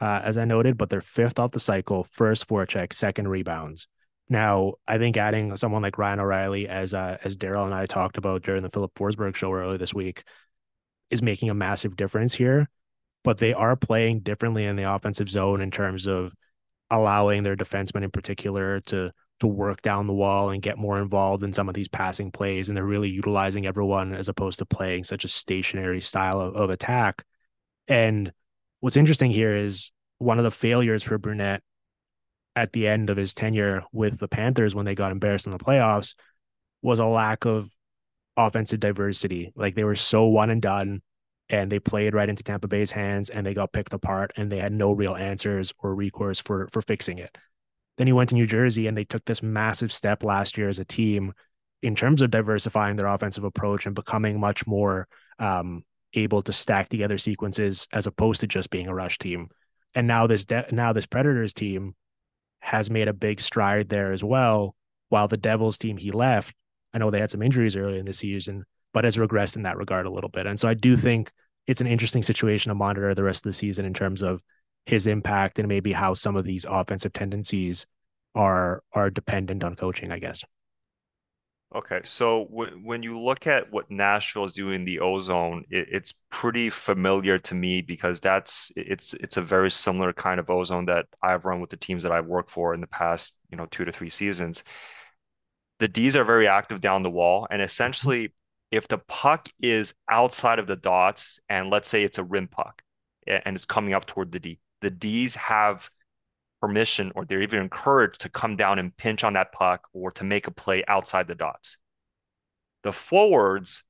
[0.00, 3.88] uh, as I noted, but they're fifth off the cycle, first forecheck, second rebounds.
[4.28, 8.18] Now, I think adding someone like Ryan O'Reilly, as uh, as Darryl and I talked
[8.18, 10.24] about during the Filip Forsberg show earlier this week,
[11.10, 12.68] is making a massive difference here.
[13.22, 16.32] But they are playing differently in the offensive zone in terms of
[16.90, 21.42] allowing their defensemen in particular to to work down the wall and get more involved
[21.42, 22.68] in some of these passing plays.
[22.68, 26.70] And they're really utilizing everyone as opposed to playing such a stationary style of, of
[26.70, 27.22] attack.
[27.86, 28.32] And
[28.80, 31.62] what's interesting here is one of the failures for Brunette
[32.56, 35.58] at the end of his tenure with the Panthers when they got embarrassed in the
[35.58, 36.14] playoffs
[36.82, 37.70] was a lack of
[38.36, 39.52] offensive diversity.
[39.54, 41.02] Like they were so one and done
[41.48, 44.58] and they played right into Tampa Bay's hands and they got picked apart and they
[44.58, 47.36] had no real answers or recourse for for fixing it.
[47.98, 50.78] Then he went to New Jersey and they took this massive step last year as
[50.78, 51.34] a team
[51.82, 55.06] in terms of diversifying their offensive approach and becoming much more
[55.38, 55.84] um,
[56.14, 59.48] able to stack together sequences as opposed to just being a rush team.
[59.94, 61.94] And now this de- now this Predators team
[62.66, 64.74] has made a big stride there as well.
[65.08, 66.52] While the Devils team he left,
[66.92, 69.76] I know they had some injuries early in the season, but has regressed in that
[69.76, 70.46] regard a little bit.
[70.46, 71.30] And so I do think
[71.68, 74.42] it's an interesting situation to monitor the rest of the season in terms of
[74.84, 77.86] his impact and maybe how some of these offensive tendencies
[78.34, 80.42] are are dependent on coaching, I guess.
[81.74, 85.88] Okay, so w- when you look at what Nashville is doing in the ozone, it,
[85.90, 90.86] it's pretty familiar to me because that's it's it's a very similar kind of ozone
[90.86, 93.66] that I've run with the teams that I've worked for in the past, you know,
[93.66, 94.62] two to three seasons.
[95.80, 97.66] The D's are very active down the wall, and mm-hmm.
[97.66, 98.32] essentially,
[98.70, 102.80] if the puck is outside of the dots, and let's say it's a rim puck,
[103.26, 105.90] and it's coming up toward the D, the D's have
[106.60, 110.24] permission or they're even encouraged to come down and pinch on that puck or to
[110.24, 111.78] make a play outside the dots.
[112.82, 113.82] The forwards,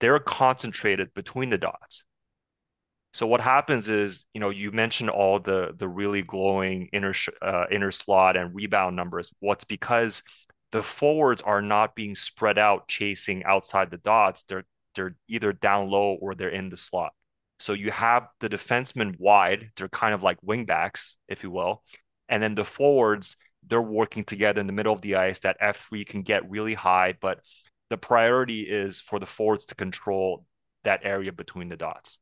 [0.00, 2.04] they're concentrated between the dots.
[3.14, 7.64] So what happens is, you know, you mentioned all the the really glowing inner uh,
[7.70, 9.32] inner slot and rebound numbers.
[9.40, 10.22] What's because
[10.72, 14.44] the forwards are not being spread out chasing outside the dots.
[14.44, 14.64] They're
[14.94, 17.12] they're either down low or they're in the slot.
[17.60, 19.70] So you have the defensemen wide.
[19.76, 21.82] They're kind of like wingbacks, if you will,
[22.28, 25.40] and then the forwards, they're working together in the middle of the ice.
[25.40, 27.40] That F3 can get really high, but
[27.90, 30.44] the priority is for the forwards to control
[30.84, 32.18] that area between the dots.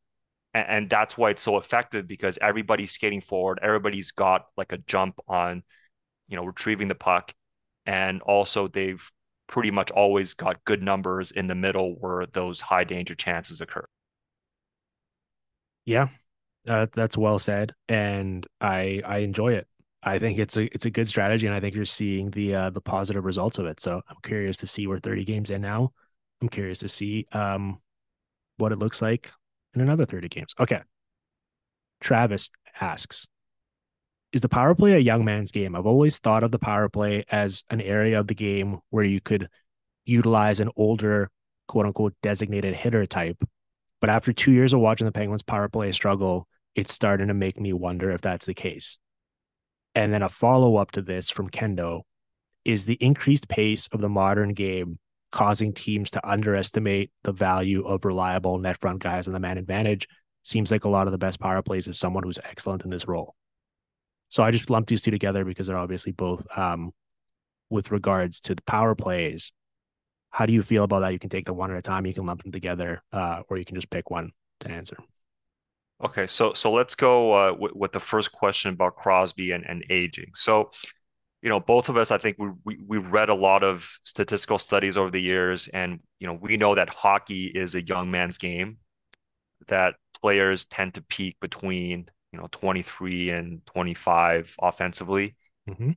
[0.55, 4.79] And, and that's why it's so effective because everybody's skating forward, everybody's got like a
[4.79, 5.63] jump on,
[6.29, 7.33] you know, retrieving the puck.
[7.85, 9.03] And also they've
[9.47, 13.87] pretty much always got good numbers in the middle where those high danger chances occur.
[15.85, 16.09] Yeah,
[16.69, 19.69] uh, that's well said, and I I enjoy it.
[20.07, 22.71] I think it's a it's a good strategy, and I think you're seeing the uh,
[22.71, 23.81] the positive results of it.
[23.81, 25.93] So I'm curious to see where 30 games in now.
[26.41, 27.81] I'm curious to see um,
[28.57, 29.33] what it looks like
[29.75, 30.55] in another 30 games.
[30.61, 30.81] Okay.
[32.01, 32.51] Travis
[32.81, 33.27] asks,
[34.33, 35.75] is the power play a young man's game?
[35.75, 39.21] I've always thought of the power play as an area of the game where you
[39.21, 39.49] could
[40.05, 41.31] utilize an older,
[41.67, 43.43] quote unquote, designated hitter type.
[44.01, 47.59] But after two years of watching the Penguins power play struggle, it's starting to make
[47.59, 48.99] me wonder if that's the case.
[49.97, 52.03] And then a follow up to this from Kendo
[52.67, 54.99] is the increased pace of the modern game
[55.33, 60.07] causing teams to underestimate the value of reliable net front guys on the man advantage.
[60.43, 63.09] Seems like a lot of the best power plays of someone who's excellent in this
[63.09, 63.35] role.
[64.29, 66.93] So I just lumped these two together because they're obviously both um,
[67.71, 69.51] with regards to the power plays.
[70.31, 71.15] How do you feel about that?
[71.15, 72.05] You can take them one at a time.
[72.05, 74.99] You can lump them together, uh, or you can just pick one to answer.
[76.05, 79.85] Okay, so so let's go uh, with, with the first question about Crosby and, and
[79.89, 80.33] aging.
[80.35, 80.71] So,
[81.41, 84.59] you know, both of us, I think we, we we've read a lot of statistical
[84.59, 88.37] studies over the years, and you know, we know that hockey is a young man's
[88.37, 88.77] game.
[89.69, 95.35] That players tend to peak between you know 23 and 25 offensively.
[95.69, 95.93] Mm-hmm.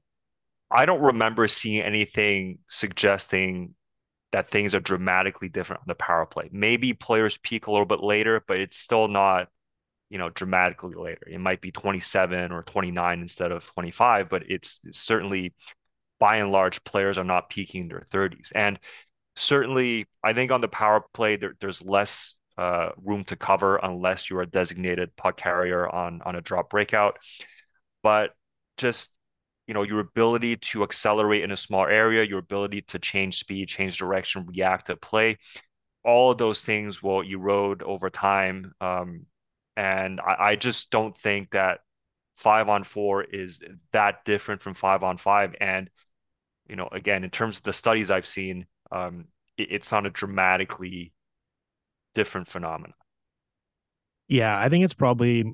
[0.71, 3.73] I don't remember seeing anything suggesting
[4.31, 6.49] that things are dramatically different on the power play.
[6.51, 9.47] Maybe players peak a little bit later, but it's still not,
[10.09, 11.27] you know, dramatically later.
[11.27, 15.53] It might be 27 or 29 instead of 25, but it's certainly
[16.19, 18.51] by and large players are not peaking in their 30s.
[18.53, 18.79] And
[19.35, 24.29] certainly, I think on the power play there, there's less uh, room to cover unless
[24.29, 27.17] you're a designated puck carrier on on a drop breakout.
[28.03, 28.31] But
[28.77, 29.11] just
[29.67, 33.69] you know your ability to accelerate in a small area, your ability to change speed,
[33.69, 35.37] change direction, react to play,
[36.03, 38.73] all of those things will erode over time.
[38.81, 39.25] Um,
[39.79, 41.79] and I, I just don't think that
[42.35, 43.61] five on four is
[43.93, 45.55] that different from five on five.
[45.61, 45.89] And
[46.67, 49.27] you know, again, in terms of the studies I've seen, um,
[49.57, 51.13] it, it's not a dramatically
[52.13, 52.93] different phenomenon.
[54.27, 55.45] Yeah, I think it's probably,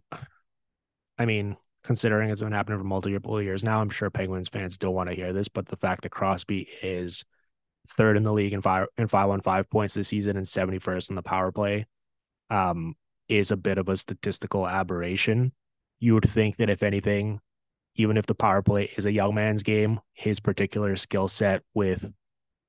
[1.20, 4.96] I mean, considering it's been happening for multiple years now, I'm sure Penguins fans don't
[4.96, 7.24] want to hear this, but the fact that Crosby is
[7.90, 11.12] third in the league in five in five on five points this season and 71st
[11.12, 11.86] in the power play
[12.50, 12.96] um,
[13.28, 15.52] is a bit of a statistical aberration.
[16.00, 17.40] You would think that if anything,
[17.96, 22.12] even if the power play is a young man's game, his particular skill set with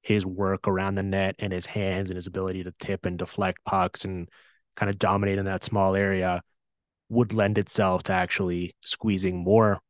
[0.02, 3.64] his work around the net and his hands and his ability to tip and deflect
[3.64, 4.28] pucks and
[4.76, 6.40] kind of dominate in that small area
[7.08, 9.80] would lend itself to actually squeezing more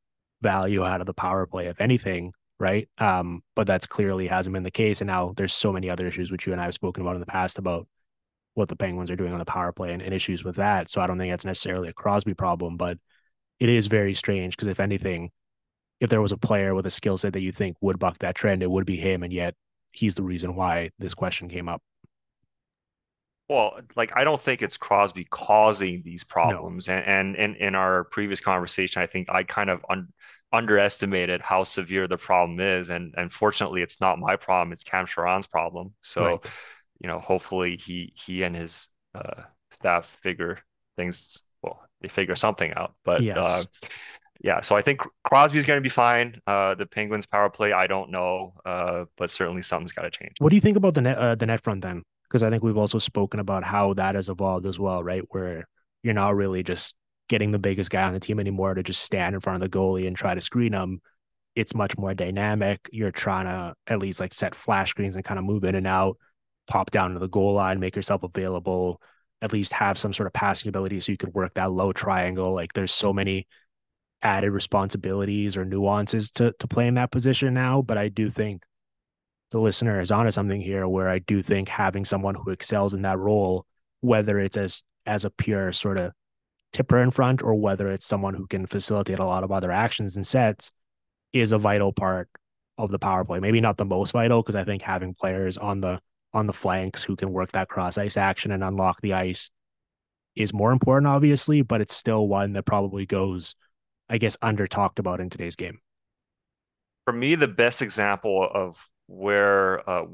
[0.40, 2.88] value out of the power play, if anything, right?
[2.98, 5.00] Um, but that's clearly hasn't been the case.
[5.00, 7.20] And now there's so many other issues which you and I have spoken about in
[7.20, 7.86] the past about
[8.56, 10.88] what the Penguins are doing on the power play and, and issues with that.
[10.88, 12.98] So I don't think that's necessarily a Crosby problem, but
[13.60, 15.30] it is very strange because if anything,
[16.00, 18.34] if there was a player with a skill set that you think would buck that
[18.34, 19.22] trend, it would be him.
[19.22, 19.54] And yet
[19.92, 21.82] he's the reason why this question came up.
[23.48, 26.88] Well, like I don't think it's Crosby causing these problems.
[26.88, 26.94] No.
[26.94, 30.08] And, and in our previous conversation, I think I kind of un-
[30.50, 32.88] underestimated how severe the problem is.
[32.88, 35.92] And and fortunately, it's not my problem; it's Cam Charron's problem.
[36.02, 36.50] So, right.
[37.00, 39.42] You know, hopefully he he and his uh,
[39.72, 40.58] staff figure
[40.96, 41.42] things.
[41.62, 42.94] Well, they figure something out.
[43.04, 43.44] But yes.
[43.44, 43.64] uh,
[44.42, 46.40] yeah, so I think Crosby's going to be fine.
[46.46, 50.34] Uh, the Penguins power play, I don't know, uh, but certainly something's got to change.
[50.38, 52.02] What do you think about the net, uh, the net front then?
[52.24, 55.22] Because I think we've also spoken about how that has evolved as well, right?
[55.30, 55.66] Where
[56.02, 56.94] you're not really just
[57.28, 59.76] getting the biggest guy on the team anymore to just stand in front of the
[59.76, 61.00] goalie and try to screen him.
[61.54, 62.88] It's much more dynamic.
[62.92, 65.86] You're trying to at least like set flash screens and kind of move in and
[65.86, 66.18] out,
[66.66, 69.00] pop down to the goal line, make yourself available,
[69.42, 72.54] at least have some sort of passing ability so you could work that low triangle.
[72.54, 73.46] Like there's so many
[74.22, 77.82] added responsibilities or nuances to to play in that position now.
[77.82, 78.62] But I do think
[79.50, 83.02] the listener is onto something here where I do think having someone who excels in
[83.02, 83.66] that role,
[84.00, 86.12] whether it's as as a pure sort of
[86.72, 90.16] tipper in front or whether it's someone who can facilitate a lot of other actions
[90.16, 90.72] and sets,
[91.32, 92.28] is a vital part
[92.78, 93.40] of the power play.
[93.40, 96.00] Maybe not the most vital because I think having players on the
[96.32, 99.50] on the flanks who can work that cross ice action and unlock the ice
[100.34, 103.54] is more important, obviously, but it's still one that probably goes
[104.08, 105.80] I guess, under talked about in today's game?
[107.04, 110.06] For me, the best example of where uh,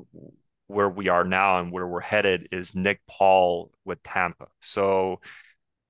[0.66, 4.46] where we are now and where we're headed is Nick Paul with Tampa.
[4.60, 5.20] So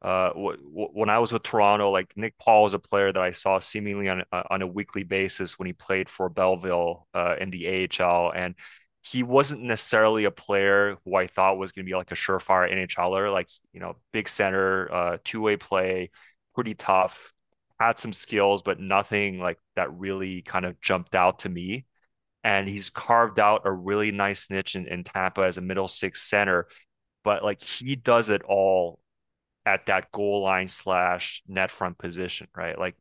[0.01, 3.23] uh, w- w- when I was with Toronto, like Nick Paul was a player that
[3.23, 7.37] I saw seemingly on uh, on a weekly basis when he played for Belleville uh,
[7.41, 8.55] in the AHL, and
[9.03, 12.72] he wasn't necessarily a player who I thought was going to be like a surefire
[12.72, 16.11] NHLer, like you know, big center, uh, two way play,
[16.55, 17.32] pretty tough
[17.82, 21.84] had some skills, but nothing like that really kind of jumped out to me.
[22.44, 26.22] And he's carved out a really nice niche in, in Tampa as a middle six
[26.22, 26.66] center,
[27.24, 29.00] but like he does it all
[29.64, 32.78] at that goal line slash net front position, right?
[32.78, 32.96] Like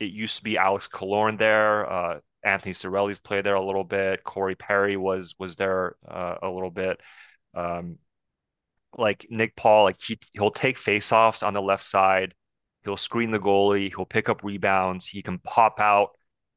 [0.00, 1.90] it used to be Alex Killorn there.
[1.90, 4.24] Uh, Anthony Cirelli's played there a little bit.
[4.24, 7.00] Corey Perry was was there uh, a little bit.
[7.54, 7.98] Um,
[8.96, 12.34] like Nick Paul, like he he'll take faceoffs on the left side.
[12.84, 13.88] He'll screen the goalie.
[13.94, 15.06] He'll pick up rebounds.
[15.06, 16.10] He can pop out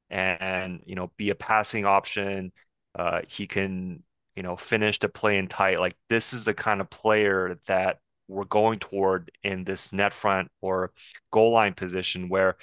[0.09, 2.51] and you know be a passing option.
[2.95, 4.03] Uh, he can
[4.36, 5.79] you know finish the play in tight.
[5.79, 10.49] Like this is the kind of player that we're going toward in this net front
[10.61, 10.91] or
[11.32, 12.57] goal line position where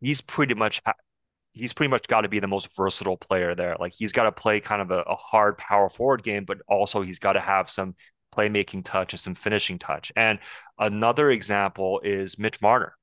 [0.00, 0.80] he's pretty much
[1.54, 3.76] he's pretty much got to be the most versatile player there.
[3.78, 7.00] Like he's got to play kind of a, a, hard power forward game, but also
[7.00, 7.94] he's got to have some
[8.36, 10.12] playmaking touch and some finishing touch.
[10.16, 10.40] And
[10.78, 12.96] another example is Mitch Marner.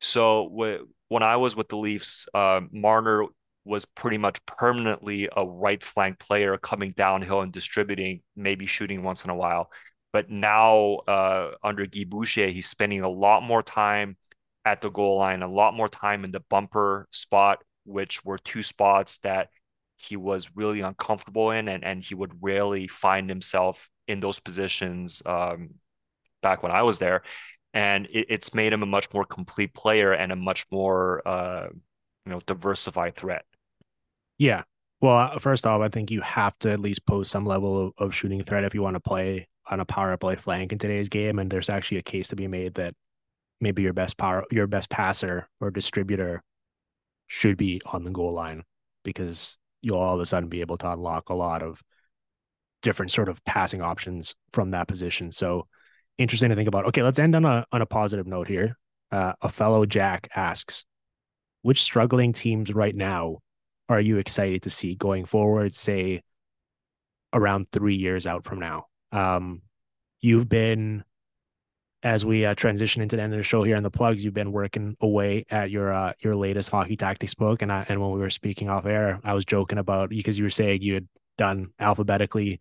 [0.00, 3.24] So w- when I was with the Leafs, uh, Marner
[3.64, 9.24] was pretty much permanently a right flank player coming downhill and distributing, maybe shooting once
[9.24, 9.70] in a while.
[10.12, 14.18] But now uh, under Guy Boucher, he's spending a lot more time
[14.66, 18.62] at the goal line, a lot more time in the bumper spot, which were two
[18.62, 19.48] spots that
[19.96, 25.22] he was really uncomfortable in, and and he would rarely find himself in those positions
[25.24, 25.70] um,
[26.42, 27.22] back when I was there,
[27.72, 31.68] and it, it's made him a much more complete player and a much more uh,
[32.26, 33.44] you know diversified threat.
[34.38, 34.62] Yeah.
[35.00, 37.92] Well, uh, first off, I think you have to at least pose some level of,
[37.98, 41.08] of shooting threat if you want to play on a power play flank in today's
[41.08, 41.38] game.
[41.38, 42.94] And there's actually a case to be made that
[43.60, 46.42] maybe your best power, your best passer or distributor
[47.26, 48.62] should be on the goal line
[49.04, 51.82] because you'll all of a sudden be able to unlock a lot of
[52.82, 55.32] different sort of passing options from that position.
[55.32, 55.66] So
[56.18, 56.86] interesting to think about.
[56.86, 58.76] Okay, let's end on a on a positive note here.
[59.10, 60.84] Uh, a fellow Jack asks,
[61.62, 63.38] which struggling teams right now
[63.88, 65.74] are you excited to see going forward?
[65.74, 66.22] Say
[67.32, 68.86] around three years out from now.
[69.12, 69.62] Um,
[70.20, 71.04] you've been
[72.04, 74.34] as we uh, transition into the end of the show here on the plugs, you've
[74.34, 78.10] been working away at your uh, your latest hockey tactics book, and I, and when
[78.12, 81.08] we were speaking off air, I was joking about because you were saying you had
[81.38, 82.60] done alphabetically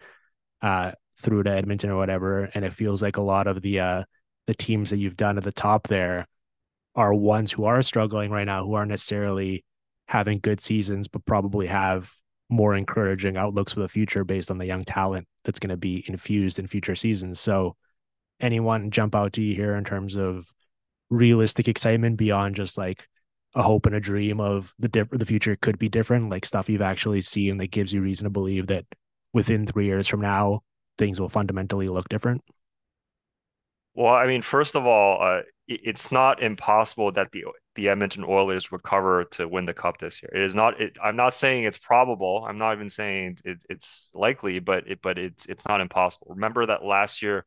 [0.62, 4.04] uh, through to Edmonton or whatever, and it feels like a lot of the uh,
[4.48, 6.26] the teams that you've done at the top there
[6.96, 9.66] are ones who are struggling right now, who aren't necessarily
[10.08, 12.10] having good seasons, but probably have
[12.50, 16.06] more encouraging outlooks for the future based on the young talent that's going to be
[16.08, 17.40] infused in future seasons.
[17.40, 17.76] So
[18.40, 20.46] anyone jump out to you here in terms of
[21.10, 23.08] realistic excitement beyond just like
[23.56, 26.70] a hope and a dream of the diff- the future could be different, like stuff
[26.70, 28.86] you've actually seen that gives you reason to believe that
[29.34, 30.62] within three years from now
[30.98, 32.44] things will fundamentally look different?
[33.96, 38.72] Well, I mean, first of all, uh, it's not impossible that the the Edmonton Oilers
[38.72, 40.30] recover to win the cup this year.
[40.34, 40.80] It is not.
[40.80, 42.46] It, I'm not saying it's probable.
[42.48, 46.28] I'm not even saying it, it's likely, but it, but it's it's not impossible.
[46.32, 47.46] Remember that last year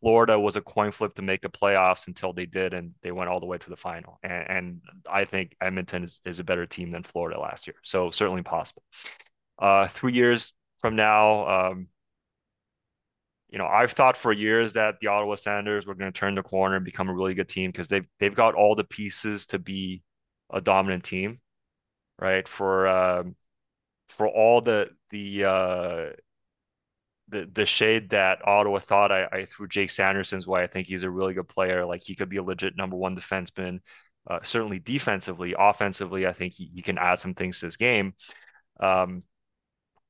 [0.00, 3.30] Florida was a coin flip to make the playoffs until they did, and they went
[3.30, 4.18] all the way to the final.
[4.22, 4.80] And, and
[5.10, 7.76] I think Edmonton is, is a better team than Florida last year.
[7.82, 8.82] So certainly possible.
[9.58, 11.88] Uh, three years from now, um,
[13.48, 16.42] you know, I've thought for years that the Ottawa Senators were going to turn the
[16.42, 19.58] corner and become a really good team because they've they've got all the pieces to
[19.58, 20.02] be
[20.52, 21.40] a dominant team,
[22.18, 22.46] right?
[22.46, 23.36] For um,
[24.10, 26.06] for all the the uh,
[27.28, 30.62] the the shade that Ottawa thought I, I threw Jake Sanderson's way.
[30.62, 31.84] I think he's a really good player.
[31.84, 33.80] Like he could be a legit number one defenseman.
[34.28, 38.14] Uh, certainly defensively, offensively, I think he, he can add some things to his game.
[38.80, 39.22] Um,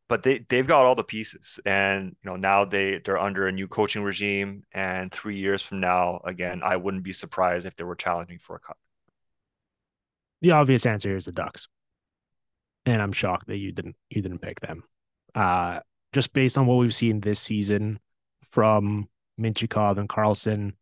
[0.08, 3.52] but they they've got all the pieces, and you know now they they're under a
[3.52, 7.84] new coaching regime, and three years from now, again, I wouldn't be surprised if they
[7.84, 8.78] were challenging for a cup.
[10.42, 11.66] The obvious answer is the Ducks,
[12.84, 14.84] and I'm shocked that you didn't you didn't pick them.
[15.34, 15.80] Uh,
[16.16, 18.00] just based on what we've seen this season
[18.50, 19.06] from
[19.38, 20.72] Mintyukov and Carlsson,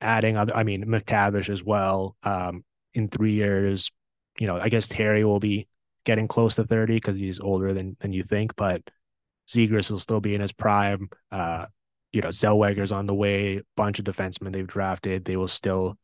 [0.00, 2.16] adding other, I mean, McTavish as well.
[2.22, 2.64] Um,
[2.94, 3.90] in three years,
[4.38, 5.66] you know, I guess Terry will be
[6.04, 8.88] getting close to 30 because he's older than than you think, but
[9.48, 11.08] Zegras will still be in his prime.
[11.32, 11.66] Uh,
[12.12, 15.24] you know, Zellweger's on the way, bunch of defensemen they've drafted.
[15.24, 15.98] They will still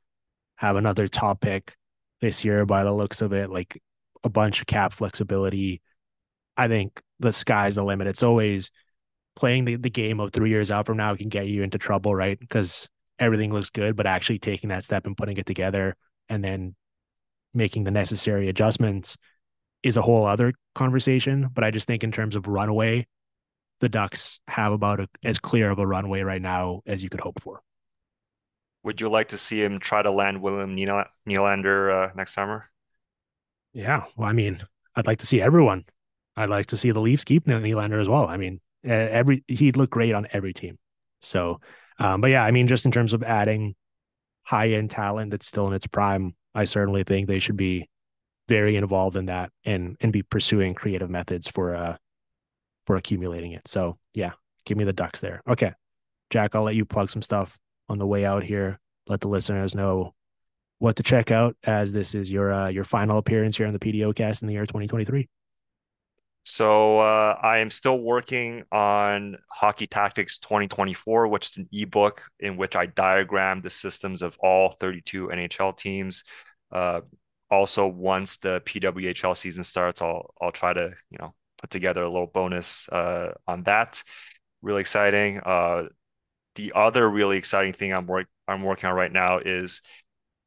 [0.57, 1.77] have another top pick
[2.21, 3.81] this year by the looks of it, like
[4.25, 5.81] a bunch of cap flexibility.
[6.57, 8.07] I think the sky's the limit.
[8.07, 8.71] It's always
[9.35, 12.15] playing the, the game of three years out from now can get you into trouble,
[12.15, 12.39] right?
[12.39, 12.89] Because
[13.19, 15.97] everything looks good, but actually taking that step and putting it together
[16.29, 16.75] and then
[17.55, 19.17] making the necessary adjustments
[19.83, 21.49] is a whole other conversation.
[21.53, 23.07] But I just think in terms of runaway,
[23.81, 27.21] the Ducks have about a, as clear of a runway right now as you could
[27.21, 27.61] hope for.
[28.85, 32.71] Would you like to see him try to land William Nylander uh, next summer?
[33.73, 34.61] Yeah, well, I mean,
[34.95, 35.85] I'd like to see everyone.
[36.37, 38.27] I'd like to see the Leafs keep Nylander as well.
[38.27, 40.79] I mean, every he'd look great on every team.
[41.23, 41.61] So,
[41.99, 43.75] um, but yeah, I mean, just in terms of adding
[44.43, 47.89] high end talent that's still in its prime, I certainly think they should be
[48.49, 51.97] very involved in that and and be pursuing creative methods for uh
[52.87, 53.67] for accumulating it.
[53.67, 54.33] So yeah,
[54.65, 55.43] give me the ducks there.
[55.49, 55.73] Okay.
[56.31, 57.59] Jack, I'll let you plug some stuff
[57.89, 58.79] on the way out here.
[59.09, 60.15] Let the listeners know
[60.79, 63.79] what to check out as this is your uh, your final appearance here on the
[63.79, 65.29] PDO cast in the year 2023.
[66.49, 72.57] So uh, I am still working on Hockey Tactics 2024, which is an ebook in
[72.57, 76.23] which I diagram the systems of all 32 NHL teams.
[76.71, 77.01] Uh,
[77.51, 82.09] also, once the PWHL season starts, I'll I'll try to you know put together a
[82.09, 84.05] little bonus uh, on that.
[84.63, 85.41] Really exciting.
[85.41, 85.89] Uh,
[86.55, 89.83] the other really exciting thing I'm work I'm working on right now is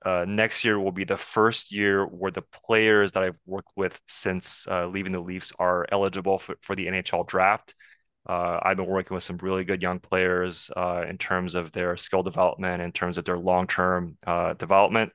[0.06, 4.00] uh, next year will be the first year where the players that I've worked with
[4.08, 7.76] since uh, leaving the Leafs are eligible for, for the NHL draft.
[8.28, 11.98] Uh, I've been working with some really good young players uh, in terms of their
[11.98, 15.12] skill development, in terms of their long term uh, development.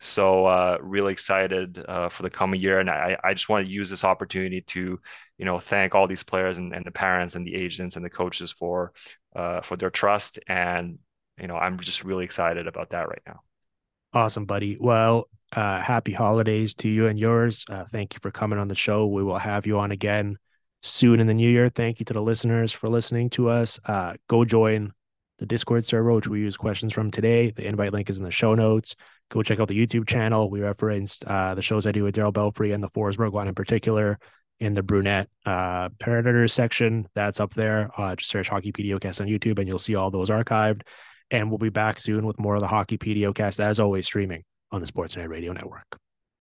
[0.00, 3.88] So uh, really excited for the coming year, and I, I just want to use
[3.88, 4.98] this opportunity to,
[5.38, 8.10] you know, thank all these players and, and the parents and the agents and the
[8.10, 8.92] coaches for
[9.32, 10.98] for their trust, and
[11.38, 13.42] you know, I'm just really excited about that right now.
[14.14, 14.76] Awesome, buddy.
[14.78, 17.64] Well, uh, happy holidays to you and yours.
[17.68, 19.06] Uh, thank you for coming on the show.
[19.06, 20.36] We will have you on again
[20.82, 21.68] soon in the new year.
[21.68, 23.80] Thank you to the listeners for listening to us.
[23.86, 24.92] Uh, go join
[25.38, 27.50] the Discord server, which we use questions from today.
[27.50, 28.94] The invite link is in the show notes.
[29.30, 30.50] Go check out the YouTube channel.
[30.50, 33.54] We referenced uh, the shows I do with Darryl Belfry and the Forsberg one in
[33.54, 34.18] particular
[34.60, 37.08] in the Brunette uh, Predators section.
[37.14, 37.90] That's up there.
[37.98, 40.82] Uh, just search Hockey PDOcast on YouTube and you'll see all those archived.
[41.32, 44.82] And we'll be back soon with more of the Hockey PDOcast, as always, streaming on
[44.82, 46.01] the Sportsnet Radio Network.